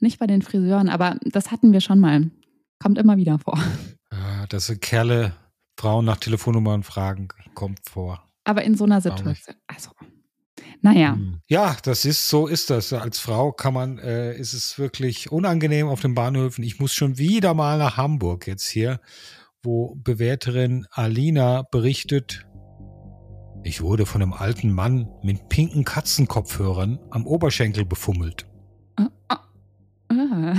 Nicht 0.00 0.18
bei 0.18 0.26
den 0.26 0.42
Friseuren, 0.42 0.88
aber 0.88 1.16
das 1.24 1.50
hatten 1.50 1.72
wir 1.72 1.80
schon 1.80 2.00
mal. 2.00 2.30
Kommt 2.82 2.98
immer 2.98 3.16
wieder 3.18 3.38
vor. 3.38 3.58
Ja, 4.12 4.46
dass 4.48 4.72
Kerle 4.80 5.34
Frauen 5.78 6.04
nach 6.06 6.16
Telefonnummern 6.16 6.82
fragen, 6.82 7.28
kommt 7.54 7.80
vor. 7.88 8.22
Aber 8.44 8.64
in 8.64 8.74
so 8.76 8.84
einer. 8.84 9.00
Situation. 9.00 9.54
Also, 9.66 9.90
naja. 10.82 11.12
Hm. 11.14 11.40
Ja, 11.48 11.76
das 11.82 12.04
ist, 12.06 12.28
so 12.28 12.46
ist 12.46 12.70
das. 12.70 12.92
Als 12.94 13.18
Frau 13.18 13.52
kann 13.52 13.74
man, 13.74 13.98
äh, 13.98 14.34
ist 14.36 14.54
es 14.54 14.78
wirklich 14.78 15.30
unangenehm 15.30 15.88
auf 15.88 16.00
den 16.00 16.14
Bahnhöfen. 16.14 16.64
Ich 16.64 16.80
muss 16.80 16.94
schon 16.94 17.18
wieder 17.18 17.52
mal 17.54 17.78
nach 17.78 17.96
Hamburg 17.98 18.46
jetzt 18.46 18.66
hier, 18.68 19.00
wo 19.62 19.94
Bewerterin 19.96 20.86
Alina 20.90 21.62
berichtet, 21.70 22.46
ich 23.62 23.82
wurde 23.82 24.06
von 24.06 24.22
einem 24.22 24.32
alten 24.32 24.72
Mann 24.72 25.08
mit 25.22 25.48
pinken 25.48 25.84
Katzenkopfhörern 25.84 26.98
am 27.10 27.26
Oberschenkel 27.26 27.84
befummelt. 27.84 28.46
Äh. 28.96 30.54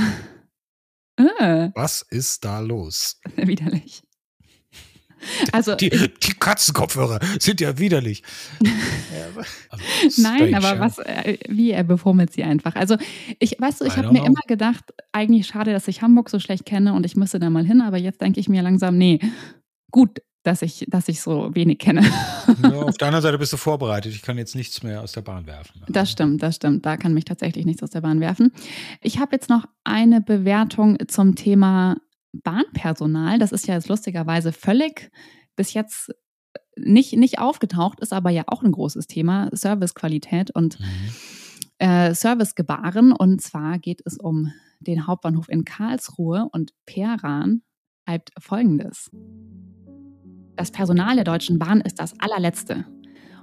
Äh, 1.17 1.69
Was 1.75 2.03
ist 2.09 2.45
da 2.45 2.59
los? 2.59 3.19
widerlich. 3.35 4.03
Also, 5.51 5.75
Die, 5.75 5.89
die 5.89 6.33
Katzenkopfhörer 6.33 7.19
sind 7.39 7.61
ja 7.61 7.77
widerlich. 7.77 8.23
Also, 9.69 10.21
Nein, 10.21 10.55
aber 10.55 10.79
was, 10.79 10.97
äh, 10.99 11.37
wie 11.47 11.71
er 11.71 11.83
befummelt 11.83 12.33
sie 12.33 12.43
einfach. 12.43 12.75
Also 12.75 12.97
ich, 13.39 13.55
weißt 13.59 13.81
du, 13.81 13.85
ich 13.85 13.97
habe 13.97 14.11
mir 14.11 14.19
know. 14.19 14.27
immer 14.27 14.41
gedacht, 14.47 14.93
eigentlich 15.11 15.47
schade, 15.47 15.71
dass 15.71 15.87
ich 15.87 16.01
Hamburg 16.01 16.29
so 16.29 16.39
schlecht 16.39 16.65
kenne 16.65 16.93
und 16.93 17.05
ich 17.05 17.15
müsste 17.15 17.39
da 17.39 17.49
mal 17.49 17.65
hin, 17.65 17.81
aber 17.81 17.97
jetzt 17.97 18.21
denke 18.21 18.39
ich 18.39 18.49
mir 18.49 18.61
langsam, 18.61 18.97
nee, 18.97 19.19
gut, 19.91 20.19
dass 20.43 20.61
ich, 20.61 20.85
dass 20.89 21.07
ich 21.07 21.21
so 21.21 21.53
wenig 21.53 21.79
kenne. 21.79 22.01
Ja, 22.63 22.73
auf 22.83 22.97
der 22.97 23.07
anderen 23.07 23.21
Seite 23.21 23.37
bist 23.37 23.53
du 23.53 23.57
vorbereitet. 23.57 24.13
Ich 24.13 24.21
kann 24.21 24.37
jetzt 24.37 24.55
nichts 24.55 24.81
mehr 24.83 25.01
aus 25.01 25.11
der 25.11 25.21
Bahn 25.21 25.45
werfen. 25.45 25.81
Das 25.89 26.09
stimmt, 26.11 26.41
das 26.41 26.55
stimmt. 26.55 26.85
Da 26.85 26.97
kann 26.97 27.13
mich 27.13 27.25
tatsächlich 27.25 27.65
nichts 27.65 27.83
aus 27.83 27.91
der 27.91 28.01
Bahn 28.01 28.19
werfen. 28.19 28.51
Ich 29.01 29.19
habe 29.19 29.35
jetzt 29.35 29.49
noch 29.49 29.65
eine 29.83 30.21
Bewertung 30.21 30.97
zum 31.07 31.35
Thema 31.35 31.97
Bahnpersonal. 32.33 33.39
Das 33.39 33.51
ist 33.51 33.67
ja 33.67 33.75
jetzt 33.75 33.89
lustigerweise 33.89 34.51
völlig 34.51 35.11
bis 35.55 35.73
jetzt 35.73 36.11
nicht, 36.77 37.13
nicht 37.17 37.39
aufgetaucht, 37.39 37.99
ist 37.99 38.13
aber 38.13 38.29
ja 38.29 38.43
auch 38.47 38.63
ein 38.63 38.71
großes 38.71 39.05
Thema, 39.07 39.49
Servicequalität 39.51 40.51
und 40.51 40.79
Mhm. 40.79 40.85
äh, 41.77 42.13
Servicegebaren. 42.15 43.11
Und 43.11 43.41
zwar 43.41 43.77
geht 43.77 44.01
es 44.05 44.17
um 44.17 44.51
den 44.79 45.05
Hauptbahnhof 45.05 45.49
in 45.49 45.65
Karlsruhe 45.65 46.47
und 46.51 46.71
Peran 46.85 47.61
schreibt 48.07 48.31
folgendes. 48.39 49.11
Das 50.55 50.71
Personal 50.71 51.15
der 51.15 51.23
Deutschen 51.23 51.59
Bahn 51.59 51.81
ist 51.81 51.99
das 51.99 52.19
allerletzte. 52.19 52.85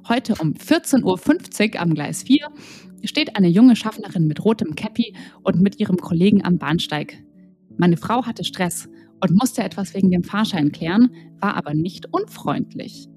Heute 0.08 0.34
um 0.40 0.52
14.50 0.52 1.74
Uhr 1.74 1.80
am 1.80 1.94
Gleis 1.94 2.22
4 2.22 2.48
steht 3.04 3.36
eine 3.36 3.48
junge 3.48 3.76
Schaffnerin 3.76 4.26
mit 4.26 4.44
rotem 4.44 4.74
Käppi 4.74 5.14
und 5.42 5.60
mit 5.60 5.80
ihrem 5.80 5.96
Kollegen 5.96 6.44
am 6.44 6.58
Bahnsteig. 6.58 7.22
Meine 7.76 7.96
Frau 7.96 8.24
hatte 8.26 8.44
Stress 8.44 8.88
und 9.20 9.32
musste 9.32 9.62
etwas 9.62 9.94
wegen 9.94 10.10
dem 10.10 10.22
Fahrschein 10.22 10.72
klären, 10.72 11.10
war 11.40 11.56
aber 11.56 11.74
nicht 11.74 12.12
unfreundlich. 12.12 13.08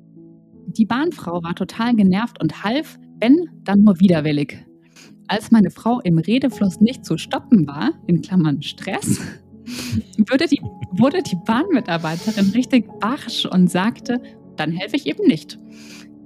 Die 0.68 0.86
Bahnfrau 0.86 1.44
war 1.44 1.56
total 1.56 1.96
genervt 1.96 2.42
und 2.42 2.64
half, 2.64 2.98
wenn, 3.20 3.50
dann 3.64 3.84
nur 3.84 4.00
widerwillig. 4.00 4.66
Als 5.28 5.52
meine 5.52 5.72
Frau 5.72 6.00
im 6.02 6.18
Redefluss 6.18 6.82
nicht 6.82 7.06
zu 7.06 7.18
stoppen 7.18 7.68
war, 7.68 7.92
in 8.08 8.22
Klammern 8.22 8.62
Stress, 8.62 9.20
würde 10.18 10.48
die, 10.48 10.62
wurde 10.92 11.22
die 11.24 11.38
Bahnmitarbeiterin 11.46 12.52
richtig 12.52 12.88
barsch 13.00 13.46
und 13.46 13.70
sagte, 13.70 14.22
dann 14.58 14.72
helfe 14.72 14.96
ich 14.96 15.06
eben 15.08 15.26
nicht. 15.28 15.58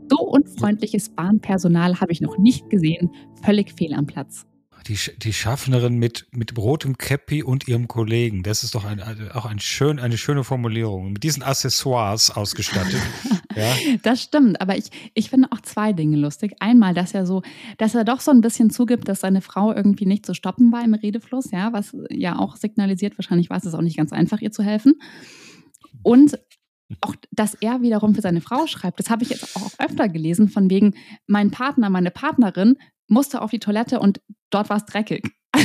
So 0.10 0.17
unfreundliches 0.19 1.10
Bahnpersonal 1.10 2.00
habe 2.00 2.12
ich 2.12 2.21
noch 2.21 2.38
nicht 2.38 2.69
gesehen, 2.69 3.10
völlig 3.43 3.71
fehl 3.78 3.93
am 3.93 4.06
Platz. 4.06 4.45
Die, 4.88 4.98
die 5.17 5.34
Schaffnerin 5.34 5.98
mit, 5.98 6.28
mit 6.32 6.56
rotem 6.58 6.98
Käppi 7.00 7.41
und 7.41 7.67
ihrem 7.67 7.88
Kollegen. 7.88 8.43
Das 8.43 8.63
ist 8.63 8.76
doch 8.76 8.86
ein- 8.86 9.02
auch 9.34 9.45
ein 9.48 9.58
schön, 9.60 10.00
eine 10.00 10.15
schöne 10.15 10.43
Formulierung. 10.43 11.12
Mit 11.13 11.24
diesen 11.24 11.41
Accessoires 11.41 12.30
ausgestattet. 12.30 13.02
Das 14.02 14.22
stimmt, 14.22 14.62
aber 14.62 14.78
ich, 14.78 14.86
ich 15.13 15.30
finde 15.30 15.52
auch 15.52 15.62
zwei 15.62 15.94
Dinge 15.94 16.18
lustig. 16.18 16.56
Einmal, 16.60 16.94
dass 16.94 17.13
er 17.13 17.26
so, 17.26 17.41
dass 17.78 17.96
er 17.96 18.04
doch 18.04 18.20
so 18.20 18.32
ein 18.32 18.41
bisschen 18.41 18.70
zugibt, 18.70 19.08
dass 19.08 19.22
seine 19.22 19.41
Frau 19.41 19.74
irgendwie 19.74 20.06
nicht 20.06 20.26
zu 20.26 20.34
stoppen 20.34 20.72
war 20.72 20.84
im 20.84 20.94
Redefluss, 20.94 21.52
ja, 21.52 21.74
was 21.74 21.96
ja 22.10 22.38
auch 22.38 22.56
signalisiert, 22.56 23.18
wahrscheinlich 23.18 23.50
war 23.50 23.58
es 23.58 23.74
auch 23.74 23.82
nicht 23.82 23.98
ganz 23.98 24.12
einfach, 24.13 24.41
ihr 24.41 24.52
zu 24.52 24.63
helfen. 24.63 24.94
Und 26.04 26.38
auch, 27.02 27.15
dass 27.32 27.56
er 27.56 27.82
wiederum 27.82 28.13
für 28.13 28.22
seine 28.22 28.41
Frau 28.41 28.68
schreibt, 28.68 29.00
das 29.00 29.10
habe 29.10 29.24
ich 29.24 29.30
jetzt 29.30 29.56
auch 29.56 29.72
öfter 29.80 30.08
gelesen, 30.10 30.50
von 30.50 30.70
wegen, 30.70 30.94
mein 31.28 31.52
Partner, 31.52 31.89
meine 31.89 32.12
Partnerin 32.12 32.78
musste 33.08 33.41
auf 33.41 33.52
die 33.52 33.60
Toilette 33.60 34.00
und 34.00 34.22
dort 34.50 34.70
war 34.70 34.78
es 34.78 34.86
dreckig. 34.86 35.28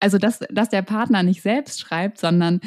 also, 0.00 0.18
dass, 0.18 0.40
dass 0.50 0.68
der 0.68 0.82
Partner 0.82 1.22
nicht 1.22 1.42
selbst 1.42 1.80
schreibt, 1.80 2.18
sondern 2.18 2.60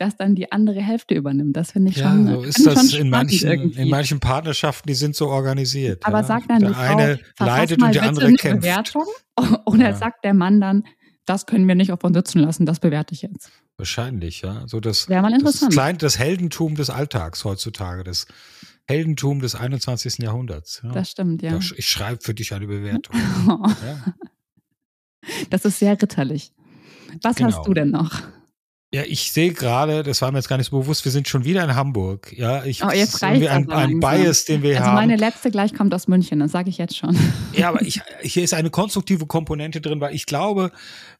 dass 0.00 0.16
dann 0.16 0.34
die 0.34 0.50
andere 0.50 0.80
Hälfte 0.80 1.14
übernimmt. 1.14 1.54
Das 1.56 1.72
finde 1.72 1.90
ich 1.90 1.98
Ja, 1.98 2.10
schon. 2.10 2.26
so 2.26 2.42
ist 2.42 2.64
das 2.66 2.94
in 2.94 3.10
manchen, 3.10 3.72
in 3.72 3.88
manchen 3.90 4.18
Partnerschaften, 4.18 4.88
die 4.88 4.94
sind 4.94 5.14
so 5.14 5.28
organisiert. 5.28 6.06
Aber 6.06 6.18
ja. 6.20 6.24
sagt 6.24 6.48
dann 6.50 6.60
die 6.60 6.64
der 6.66 6.74
Frau, 6.74 6.96
eine 6.96 7.18
verfass 7.36 7.46
leidet 7.46 7.82
und 7.82 7.94
der 7.94 8.00
bitte 8.00 8.08
andere 8.08 8.32
kämpft. 8.34 8.62
Bewertung? 8.62 9.04
Oder 9.66 9.90
Ja. 9.90 9.94
sagt 9.96 10.24
der 10.24 10.32
Mann 10.34 10.60
dann, 10.60 10.84
das 11.26 11.44
können 11.46 11.68
wir 11.68 11.74
nicht 11.74 11.92
auf 11.92 12.02
uns 12.02 12.16
sitzen 12.16 12.38
lassen, 12.40 12.64
das 12.64 12.80
bewerte 12.80 13.14
ich 13.14 13.22
jetzt. 13.22 13.50
Wahrscheinlich, 13.76 14.40
ja. 14.40 14.66
So 14.66 14.80
das, 14.80 15.08
Wäre 15.08 15.20
mal 15.22 15.30
das, 15.30 15.38
interessant. 15.40 15.72
Klein, 15.72 15.98
das 15.98 16.18
Heldentum 16.18 16.74
des 16.76 16.88
Alltags 16.90 17.44
heutzutage, 17.44 18.02
das 18.02 18.26
Heldentum 18.88 19.40
des 19.40 19.54
21. 19.54 20.18
Jahrhunderts. 20.18 20.80
Ja. 20.82 20.92
Das 20.92 21.10
stimmt, 21.10 21.42
ja. 21.42 21.58
Ich 21.76 21.86
schreibe 21.88 22.20
für 22.22 22.34
dich 22.34 22.54
eine 22.54 22.66
Bewertung. 22.66 23.14
Oh, 23.48 23.58
ja. 23.86 24.14
das 25.50 25.64
ist 25.66 25.78
sehr 25.78 25.92
ritterlich. 25.92 26.52
Was 27.22 27.36
Genau. 27.36 27.50
hast 27.56 27.66
du 27.66 27.74
denn 27.74 27.90
noch? 27.90 28.22
Ja, 28.92 29.02
ich 29.06 29.30
sehe 29.30 29.52
gerade, 29.52 30.02
das 30.02 30.20
war 30.20 30.32
mir 30.32 30.38
jetzt 30.38 30.48
gar 30.48 30.56
nicht 30.58 30.68
so 30.70 30.80
bewusst, 30.80 31.04
wir 31.04 31.12
sind 31.12 31.28
schon 31.28 31.44
wieder 31.44 31.62
in 31.62 31.76
Hamburg. 31.76 32.32
Ja, 32.36 32.64
ich, 32.64 32.82
Oh, 32.84 32.90
jetzt 32.90 33.22
reicht's 33.22 33.46
ein, 33.46 33.70
ein. 33.70 34.00
Bias, 34.00 34.46
den 34.46 34.62
wir 34.62 34.74
Also 34.78 34.86
haben. 34.88 34.94
meine 34.96 35.14
letzte 35.14 35.52
gleich 35.52 35.72
kommt 35.74 35.94
aus 35.94 36.08
München, 36.08 36.40
das 36.40 36.50
sage 36.50 36.70
ich 36.70 36.78
jetzt 36.78 36.96
schon. 36.96 37.16
Ja, 37.52 37.68
aber 37.68 37.82
ich, 37.86 38.00
hier 38.22 38.42
ist 38.42 38.52
eine 38.52 38.70
konstruktive 38.70 39.26
Komponente 39.26 39.80
drin, 39.80 40.00
weil 40.00 40.12
ich 40.12 40.26
glaube, 40.26 40.72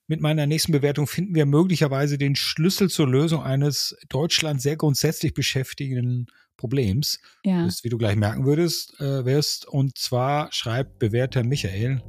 mit 0.09 0.20
meiner 0.20 0.46
nächsten 0.46 0.72
Bewertung 0.72 1.06
finden 1.06 1.37
wir 1.37 1.46
möglicherweise 1.46 2.18
den 2.18 2.35
Schlüssel 2.35 2.90
zur 2.90 3.06
Lösung 3.06 3.40
eines 3.44 3.96
Deutschland 4.09 4.61
sehr 4.61 4.76
grundsätzlich 4.76 5.33
beschäftigenden 5.33 6.26
Problems, 6.56 7.20
Ja. 7.44 7.64
das, 7.66 7.85
wie 7.85 7.88
du 7.88 7.98
gleich 7.98 8.16
merken 8.16 8.44
würdest, 8.46 8.98
äh, 9.00 9.24
wirst. 9.24 9.68
Und 9.68 9.96
zwar 9.96 10.48
schreibt 10.52 10.98
bewährter 10.98 11.44
Michael, 11.44 12.02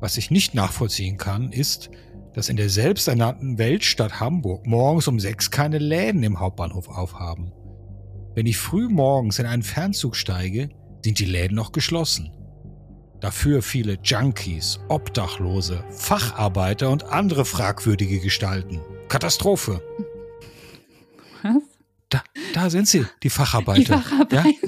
was 0.00 0.16
ich 0.16 0.30
nicht 0.30 0.54
nachvollziehen 0.54 1.16
kann, 1.16 1.50
ist, 1.50 1.90
dass 2.34 2.48
in 2.48 2.56
der 2.56 2.68
selbsternannten 2.68 3.58
Weltstadt 3.58 4.20
Hamburg 4.20 4.66
morgens 4.66 5.08
um 5.08 5.20
sechs 5.20 5.50
keine 5.50 5.78
Läden 5.78 6.22
im 6.22 6.40
Hauptbahnhof 6.40 6.88
aufhaben. 6.88 7.52
Wenn 8.34 8.46
ich 8.46 8.58
früh 8.58 8.88
morgens 8.88 9.38
in 9.38 9.46
einen 9.46 9.62
Fernzug 9.62 10.16
steige, 10.16 10.68
sind 11.04 11.18
die 11.20 11.24
Läden 11.24 11.54
noch 11.54 11.72
geschlossen. 11.72 12.32
Dafür 13.20 13.62
viele 13.62 13.98
Junkies, 14.02 14.80
Obdachlose, 14.88 15.84
Facharbeiter 15.90 16.90
und 16.90 17.04
andere 17.04 17.44
fragwürdige 17.44 18.20
Gestalten. 18.20 18.80
Katastrophe. 19.08 19.80
Was? 21.42 21.62
Da, 22.08 22.22
da 22.52 22.70
sind 22.70 22.88
sie, 22.88 23.06
die 23.22 23.30
Facharbeiter. 23.30 23.80
Die 23.80 24.02
Facharbeiter. 24.02 24.58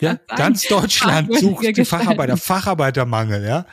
Ja, 0.00 0.10
ja, 0.28 0.36
ganz 0.36 0.62
Deutschland 0.68 1.34
sucht 1.38 1.64
die 1.64 1.72
Gestalten. 1.72 2.04
Facharbeiter. 2.04 2.36
Facharbeitermangel, 2.36 3.44
ja. 3.44 3.66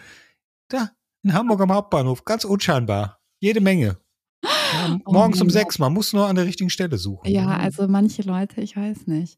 Da, 0.69 0.89
in 1.23 1.33
Hamburg 1.33 1.61
am 1.61 1.71
Hauptbahnhof, 1.71 2.25
ganz 2.25 2.43
unscheinbar. 2.43 3.22
Jede 3.43 3.59
Menge. 3.59 3.97
Ja, 4.45 4.97
Oh 5.05 5.11
morgens 5.11 5.41
um 5.41 5.47
Mann. 5.47 5.53
sechs, 5.53 5.77
man 5.79 5.91
muss 5.91 6.13
nur 6.13 6.27
an 6.27 6.35
der 6.37 6.45
richtigen 6.45 6.69
Stelle 6.69 6.97
suchen. 6.97 7.29
Ja, 7.29 7.47
also 7.57 7.89
manche 7.89 8.21
Leute, 8.21 8.61
ich 8.61 8.77
weiß 8.77 9.07
nicht. 9.07 9.37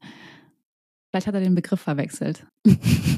Vielleicht 1.10 1.26
hat 1.26 1.34
er 1.34 1.42
den 1.42 1.56
Begriff 1.56 1.82
verwechselt. 1.82 2.46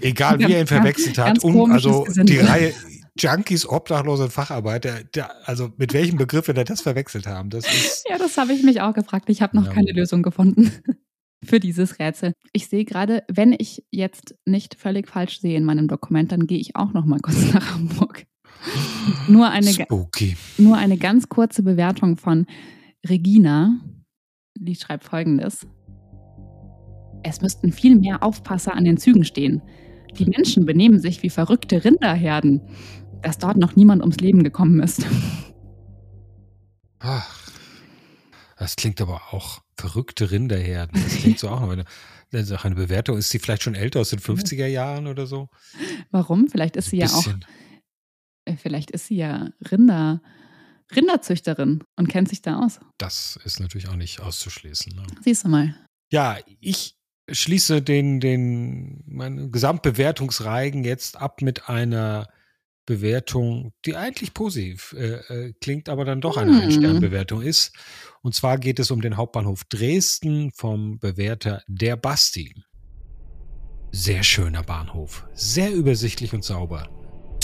Egal, 0.02 0.39
wie 0.39 0.52
er 0.54 0.62
ihn 0.62 0.67
verwechselt 0.78 1.17
hat. 1.17 1.43
Um, 1.43 1.71
also 1.73 2.04
Gesindel. 2.04 2.38
die 2.38 2.41
Reihe 2.41 2.73
Junkies, 3.19 3.67
Obdachlose 3.67 4.23
und 4.26 4.32
Facharbeiter, 4.32 5.02
da, 5.12 5.30
also 5.43 5.71
mit 5.78 5.93
welchem 5.93 6.17
Begriff 6.17 6.47
wir 6.47 6.54
da 6.54 6.63
das 6.63 6.82
verwechselt 6.82 7.28
haben, 7.28 7.50
das 7.50 7.65
ist. 7.65 8.06
Ja, 8.10 8.17
das 8.17 8.38
habe 8.38 8.54
ich 8.54 8.63
mich 8.63 8.80
auch 8.80 8.93
gefragt. 8.93 9.30
Ich 9.30 9.41
habe 9.41 9.58
noch 9.58 9.65
Ja. 9.65 9.73
keine 9.73 9.91
Lösung 9.91 10.23
gefunden 10.23 10.71
für 11.45 11.60
dieses 11.60 12.00
Rätsel. 12.00 12.32
Ich 12.54 12.67
sehe 12.69 12.86
gerade, 12.86 13.23
wenn 13.28 13.54
ich 13.58 13.84
jetzt 13.91 14.36
nicht 14.45 14.76
völlig 14.76 15.08
falsch 15.10 15.41
sehe 15.41 15.58
in 15.58 15.65
meinem 15.65 15.88
Dokument, 15.89 16.32
dann 16.32 16.47
gehe 16.47 16.60
ich 16.60 16.76
auch 16.78 16.93
noch 16.93 17.06
mal 17.06 17.19
kurz 17.19 17.38
nach 17.54 17.73
Hamburg. 17.73 18.26
Nur 19.28 19.50
eine, 19.50 19.72
Spooky. 19.72 20.38
nur 20.58 20.78
eine 20.78 20.98
ganz 20.98 21.30
kurze 21.30 21.63
Bewertung 21.63 22.17
von 22.17 22.46
Regina. 23.08 23.80
Die 24.56 24.76
schreibt 24.76 25.04
folgendes. 25.04 25.67
Es 27.24 27.41
müssten 27.41 27.72
viel 27.72 27.96
mehr 27.96 28.24
Aufpasser 28.24 28.74
an 28.74 28.86
den 28.86 28.98
Zügen 28.98 29.24
stehen. 29.26 29.62
Die 30.17 30.26
Menschen 30.26 30.65
benehmen 30.65 31.00
sich 31.00 31.24
wie 31.24 31.30
verrückte 31.30 31.84
Rinderherden, 31.84 32.62
dass 33.22 33.38
dort 33.38 33.58
noch 33.58 33.76
niemand 33.76 34.02
ums 34.02 34.17
Leben 34.17 34.43
gekommen 34.43 34.82
ist. 34.82 35.06
Ach, 37.00 37.52
das 38.58 38.76
klingt 38.76 39.02
aber 39.02 39.22
auch 39.32 39.62
verrückte 39.76 40.32
Rinderherden. 40.32 41.00
Das 41.02 41.17
klingt 41.17 41.39
so 41.39 41.50
auch 41.50 41.62
noch 41.62 41.70
eine, 41.70 41.86
also 42.34 42.56
eine 42.56 42.76
Bewertung. 42.76 43.17
Ist 43.17 43.30
sie 43.30 43.39
vielleicht 43.39 43.63
schon 43.63 43.76
älter 43.76 44.00
aus 44.00 44.10
den 44.10 44.20
50er 44.20 44.65
Jahren 44.65 45.08
oder 45.08 45.28
so? 45.28 45.50
Warum? 46.12 46.48
Vielleicht 46.48 46.76
ist 46.76 46.89
sie 46.89 46.98
ja 46.98 47.08
auch, 47.08 47.28
vielleicht 48.56 48.92
ist 48.92 49.08
sie 49.08 49.18
ja 49.18 49.50
Rinder, 49.72 50.22
Rinderzüchterin 50.96 51.84
und 51.96 52.08
kennt 52.08 52.30
sich 52.30 52.42
da 52.42 52.60
aus. 52.60 52.80
Das 52.98 53.38
ist 53.44 53.60
natürlich 53.60 53.90
auch 53.90 53.96
nicht 53.96 54.22
auszuschließen. 54.22 54.96
Ne? 54.96 55.04
Siehst 55.22 55.44
du 55.44 55.50
mal. 55.50 55.76
Ja, 56.12 56.38
ich 56.62 56.96
schließe 57.30 57.82
den, 57.82 58.20
den, 58.20 59.04
meinen 59.06 59.52
Gesamtbewertungsreigen 59.52 60.84
jetzt 60.84 61.18
ab 61.18 61.42
mit 61.42 61.68
einer 61.68 62.28
Bewertung, 62.86 63.74
die 63.86 63.96
eigentlich 63.98 64.34
positiv 64.34 64.96
äh, 64.98 65.16
äh, 65.48 65.54
klingt, 65.60 65.90
aber 65.90 66.06
dann 66.06 66.22
doch 66.22 66.38
eine 66.38 66.54
Mhm. 66.54 66.60
Ein-Stern-Bewertung 66.60 67.42
ist. 67.42 67.76
Und 68.22 68.34
zwar 68.34 68.58
geht 68.58 68.80
es 68.80 68.92
um 68.92 69.02
den 69.02 69.18
Hauptbahnhof 69.18 69.66
Dresden 69.66 70.52
vom 70.54 70.98
Bewerter 70.98 71.62
Der 71.68 71.98
Basti. 71.98 72.56
Sehr 73.92 74.24
schöner 74.24 74.64
Bahnhof, 74.64 75.28
sehr 75.34 75.74
übersichtlich 75.74 76.34
und 76.34 76.44
sauber. 76.44 76.90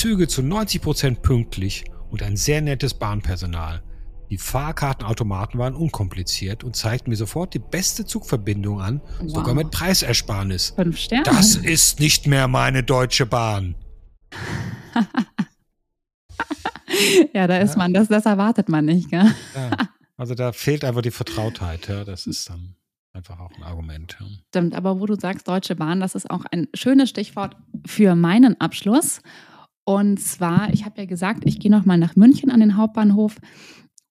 Züge 0.03 0.27
zu 0.27 0.41
90% 0.41 1.21
pünktlich 1.21 1.85
und 2.11 2.21
ein 2.23 2.35
sehr 2.35 2.61
nettes 2.61 2.93
Bahnpersonal. 2.93 3.81
Die 4.29 4.37
Fahrkartenautomaten 4.37 5.57
waren 5.61 5.75
unkompliziert 5.75 6.65
und 6.65 6.75
zeigten 6.75 7.09
mir 7.09 7.15
sofort 7.15 7.53
die 7.53 7.59
beste 7.59 8.03
Zugverbindung 8.03 8.81
an, 8.81 8.99
sogar 9.25 9.55
Wow. 9.55 9.63
mit 9.63 9.71
Preisersparnis. 9.71 10.73
Fünf 10.75 10.97
Sterne. 10.97 11.23
Das 11.23 11.55
ist 11.55 12.01
nicht 12.01 12.27
mehr 12.27 12.49
meine 12.49 12.83
Deutsche 12.83 13.25
Bahn. 13.25 13.75
ja, 17.33 17.47
da 17.47 17.59
ist 17.59 17.71
Ja. 17.71 17.77
man. 17.77 17.93
Das, 17.93 18.09
das 18.09 18.25
erwartet 18.25 18.67
man 18.67 18.83
nicht, 18.83 19.09
gell? 19.09 19.33
Ja, 19.55 19.71
also 20.17 20.35
da 20.35 20.51
fehlt 20.51 20.83
einfach 20.83 21.01
die 21.01 21.11
Vertrautheit. 21.11 21.87
Ja, 21.87 22.03
das 22.03 22.27
ist 22.27 22.49
dann 22.49 22.75
einfach 23.13 23.39
auch 23.39 23.51
ein 23.55 23.63
Argument. 23.63 24.17
Ja. 24.19 24.25
Stimmt, 24.49 24.75
aber 24.75 24.99
wo 24.99 25.05
du 25.05 25.15
sagst 25.15 25.47
Deutsche 25.47 25.77
Bahn, 25.77 26.01
das 26.01 26.13
ist 26.15 26.29
auch 26.29 26.43
ein 26.51 26.67
schönes 26.73 27.09
Stichwort 27.09 27.55
für 27.87 28.15
meinen 28.15 28.59
Abschluss. 28.59 29.21
Und 29.85 30.19
zwar, 30.19 30.73
ich 30.73 30.85
habe 30.85 31.01
ja 31.01 31.05
gesagt, 31.05 31.43
ich 31.45 31.59
gehe 31.59 31.71
nochmal 31.71 31.97
nach 31.97 32.15
München 32.15 32.51
an 32.51 32.59
den 32.59 32.77
Hauptbahnhof 32.77 33.37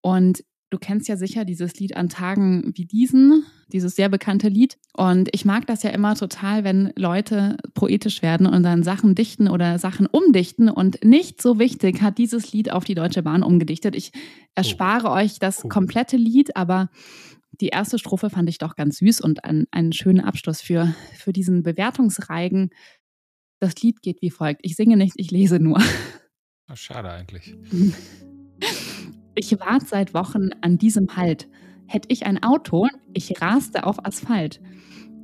und 0.03 0.45
du 0.73 0.79
kennst 0.79 1.09
ja 1.09 1.17
sicher 1.17 1.45
dieses 1.45 1.79
Lied 1.79 1.97
an 1.97 2.09
Tagen 2.09 2.73
wie 2.75 2.87
diesen, 2.87 3.45
dieses 3.73 3.95
sehr 3.95 4.09
bekannte 4.09 4.49
Lied. 4.49 4.79
Und 4.97 5.29
ich 5.33 5.45
mag 5.45 5.67
das 5.67 5.83
ja 5.83 5.91
immer 5.91 6.15
total, 6.15 6.65
wenn 6.65 6.93
Leute 6.97 7.59
poetisch 7.75 8.23
werden 8.23 8.47
und 8.47 8.63
dann 8.63 8.83
Sachen 8.83 9.15
dichten 9.15 9.49
oder 9.49 9.79
Sachen 9.79 10.07
umdichten. 10.07 10.71
Und 10.71 11.05
nicht 11.05 11.43
so 11.43 11.59
wichtig 11.59 12.01
hat 12.01 12.17
dieses 12.19 12.53
Lied 12.53 12.73
auf 12.73 12.85
die 12.85 12.95
Deutsche 12.95 13.23
Bahn 13.23 13.43
umgedichtet. 13.43 13.95
Ich 13.95 14.13
erspare 14.55 15.11
euch 15.11 15.39
das 15.39 15.65
Oh. 15.65 15.69
komplette 15.69 16.17
Lied, 16.17 16.57
aber 16.57 16.89
die 17.61 17.69
erste 17.69 17.99
Strophe 17.99 18.31
fand 18.31 18.49
ich 18.49 18.57
doch 18.57 18.77
ganz 18.77 18.99
süß 18.99 19.21
und 19.21 19.45
ein, 19.45 19.67
einen 19.71 19.93
schönen 19.93 20.21
Abschluss 20.21 20.63
für, 20.63 20.95
für 21.15 21.35
diesen 21.35 21.63
Bewertungsreigen. 21.63 22.71
Das 23.63 23.81
Lied 23.81 24.03
geht 24.03 24.21
wie 24.23 24.31
folgt. 24.31 24.63
Ich 24.65 24.75
singe 24.75 24.97
nicht, 24.97 25.13
ich 25.17 25.31
lese 25.31 25.61
nur. 25.61 25.79
Ah, 26.69 26.77
Schade 26.77 27.11
eigentlich. 27.11 27.55
Ich 29.35 29.53
wart 29.61 29.87
seit 29.87 30.15
Wochen 30.15 30.49
an 30.63 30.79
diesem 30.79 31.17
Halt. 31.17 31.49
Hätt 31.87 32.07
ich 32.09 32.25
ein 32.25 32.43
Auto, 32.43 32.87
ich 33.13 33.43
raste 33.43 33.85
auf 33.85 34.05
Asphalt. 34.07 34.61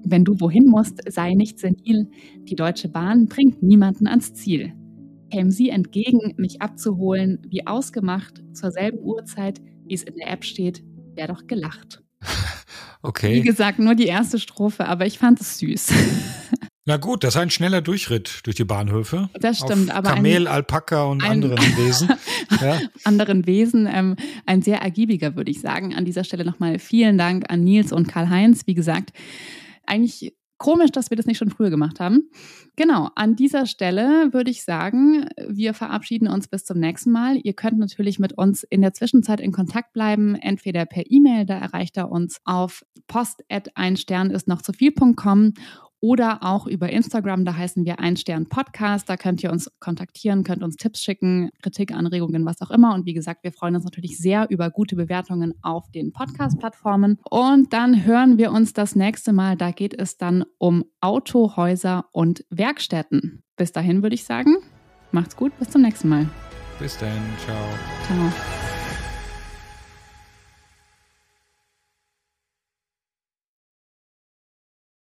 Wenn 0.05 0.25
du 0.25 0.41
wohin 0.41 0.67
musst, 0.67 1.01
sei 1.11 1.33
nicht 1.35 1.59
senil. 1.59 2.11
Die 2.43 2.55
Deutsche 2.55 2.89
Bahn 2.89 3.27
bringt 3.27 3.63
niemanden 3.63 4.07
ans 4.09 4.35
Ziel. 4.35 4.75
Käm 5.33 5.51
sie 5.51 5.71
entgegen, 5.71 6.35
mich 6.37 6.61
abzuholen, 6.61 7.39
wie 7.49 7.67
ausgemacht, 7.67 8.43
zur 8.53 8.71
selben 8.71 8.99
Uhrzeit, 8.99 9.61
wie 9.87 9.95
es 9.95 10.03
in 10.03 10.17
der 10.17 10.31
App 10.31 10.45
steht, 10.45 10.83
wär 11.15 11.29
doch 11.29 11.47
gelacht. 11.47 12.03
Wie 12.23 13.09
Okay. 13.09 13.41
gesagt, 13.43 13.79
nur 13.79 13.95
die 13.95 14.07
erste 14.07 14.39
Strophe, 14.41 14.87
aber 14.87 15.07
ich 15.07 15.19
fand 15.19 15.41
es 15.41 15.59
süß. 15.61 15.93
Na 16.89 16.97
gut, 16.97 17.23
das 17.23 17.35
ist 17.35 17.41
ein 17.43 17.51
schneller 17.51 17.83
Durchritt 17.83 18.41
durch 18.45 18.57
die 18.57 18.65
Bahnhöfe. 18.65 19.29
Das 19.39 19.59
stimmt, 19.59 19.91
aber 19.95 20.09
ein- 20.09 20.15
Kamel, 20.17 20.49
Alpaka 20.49 21.05
und 21.05 21.23
ein- 21.23 21.33
anderen 21.33 21.59
Wesen. 21.77 22.09
Ja. 22.63 22.81
anderen 23.05 23.47
Wesen. 23.47 23.87
Ähm, 23.93 24.17
ein 24.47 24.63
sehr 24.63 24.79
ergiebiger, 24.81 25.37
würde 25.37 25.51
ich 25.51 25.61
sagen. 25.61 25.95
An 25.95 26.07
dieser 26.07 26.25
Stelle 26.25 26.47
nochmal 26.47 26.79
vielen 26.79 27.19
Dank 27.19 27.45
an 27.53 27.61
Nils 27.61 27.93
und 27.93 28.09
Karl-Heinz. 28.09 28.67
Wie 28.67 28.73
gesagt, 28.73 29.11
eigentlich 29.87 30.35
komisch, 30.57 30.91
dass 30.91 31.11
wir 31.11 31.17
das 31.19 31.27
nicht 31.27 31.37
schon 31.37 31.51
früher 31.51 31.69
gemacht 31.69 32.01
haben. 32.01 32.31
Genau, 32.75 33.11
an 33.17 33.37
dieser 33.37 33.67
Stelle 33.67 34.31
würde 34.33 34.51
ich 34.51 34.65
sagen, 34.65 35.29
wir 35.47 35.75
verabschieden 35.75 36.27
uns 36.27 36.49
bis 36.49 36.65
zum 36.65 36.79
nächsten 36.79 37.11
Mal. 37.13 37.39
Ihr 37.43 37.53
könnt 37.53 37.79
natürlich 37.79 38.19
mit 38.19 38.33
uns 38.33 38.63
in 38.63 38.81
der 38.81 38.95
Zwischenzeit 38.95 39.41
in 39.41 39.53
Kontakt 39.53 39.93
bleiben, 39.93 40.37
entweder 40.37 40.87
per 40.87 41.05
E-Mail, 41.07 41.45
da 41.45 41.59
erreicht 41.59 41.99
er 41.99 42.11
uns 42.11 42.41
auf 42.45 42.83
post 43.09 43.45
oder 46.01 46.43
auch 46.43 46.67
über 46.67 46.91
Instagram, 46.91 47.45
da 47.45 47.57
heißen 47.57 47.85
wir 47.85 48.01
Ein 48.01 48.17
Stern 48.17 48.49
Podcast. 48.49 49.09
Da 49.09 49.17
könnt 49.17 49.43
ihr 49.43 49.51
uns 49.51 49.71
kontaktieren, 49.81 50.45
könnt 50.45 50.63
uns 50.63 50.77
Tipps 50.77 51.03
schicken, 51.03 51.51
Kritik, 51.63 51.93
Anregungen, 51.93 52.45
was 52.47 52.61
auch 52.63 52.71
immer. 52.71 52.95
Und 52.95 53.07
wie 53.07 53.15
gesagt, 53.15 53.43
wir 53.45 53.53
freuen 53.53 53.75
uns 53.75 53.85
natürlich 53.85 54.19
sehr 54.19 54.49
über 54.51 54.71
gute 54.71 54.97
Bewertungen 54.97 55.55
auf 55.63 55.91
den 55.91 56.13
Podcast-Plattformen. 56.13 57.19
Und 57.29 57.73
dann 57.73 58.05
hören 58.05 58.39
wir 58.39 58.53
uns 58.53 58.73
das 58.73 58.95
nächste 58.95 59.33
Mal. 59.33 59.57
Da 59.57 59.71
geht 59.71 59.99
es 59.99 60.17
dann 60.17 60.45
um 60.59 60.85
Autohäuser 61.01 62.07
und 62.13 62.45
Werkstätten. 62.51 63.43
Bis 63.57 63.73
dahin 63.73 64.03
würde 64.03 64.15
ich 64.15 64.25
sagen, 64.25 64.59
macht's 65.11 65.37
gut, 65.37 65.59
bis 65.59 65.71
zum 65.71 65.83
nächsten 65.83 66.09
Mal. 66.09 66.29
Bis 66.79 66.97
dann, 66.99 67.19
ciao. 67.45 67.57
Ciao. 68.07 68.68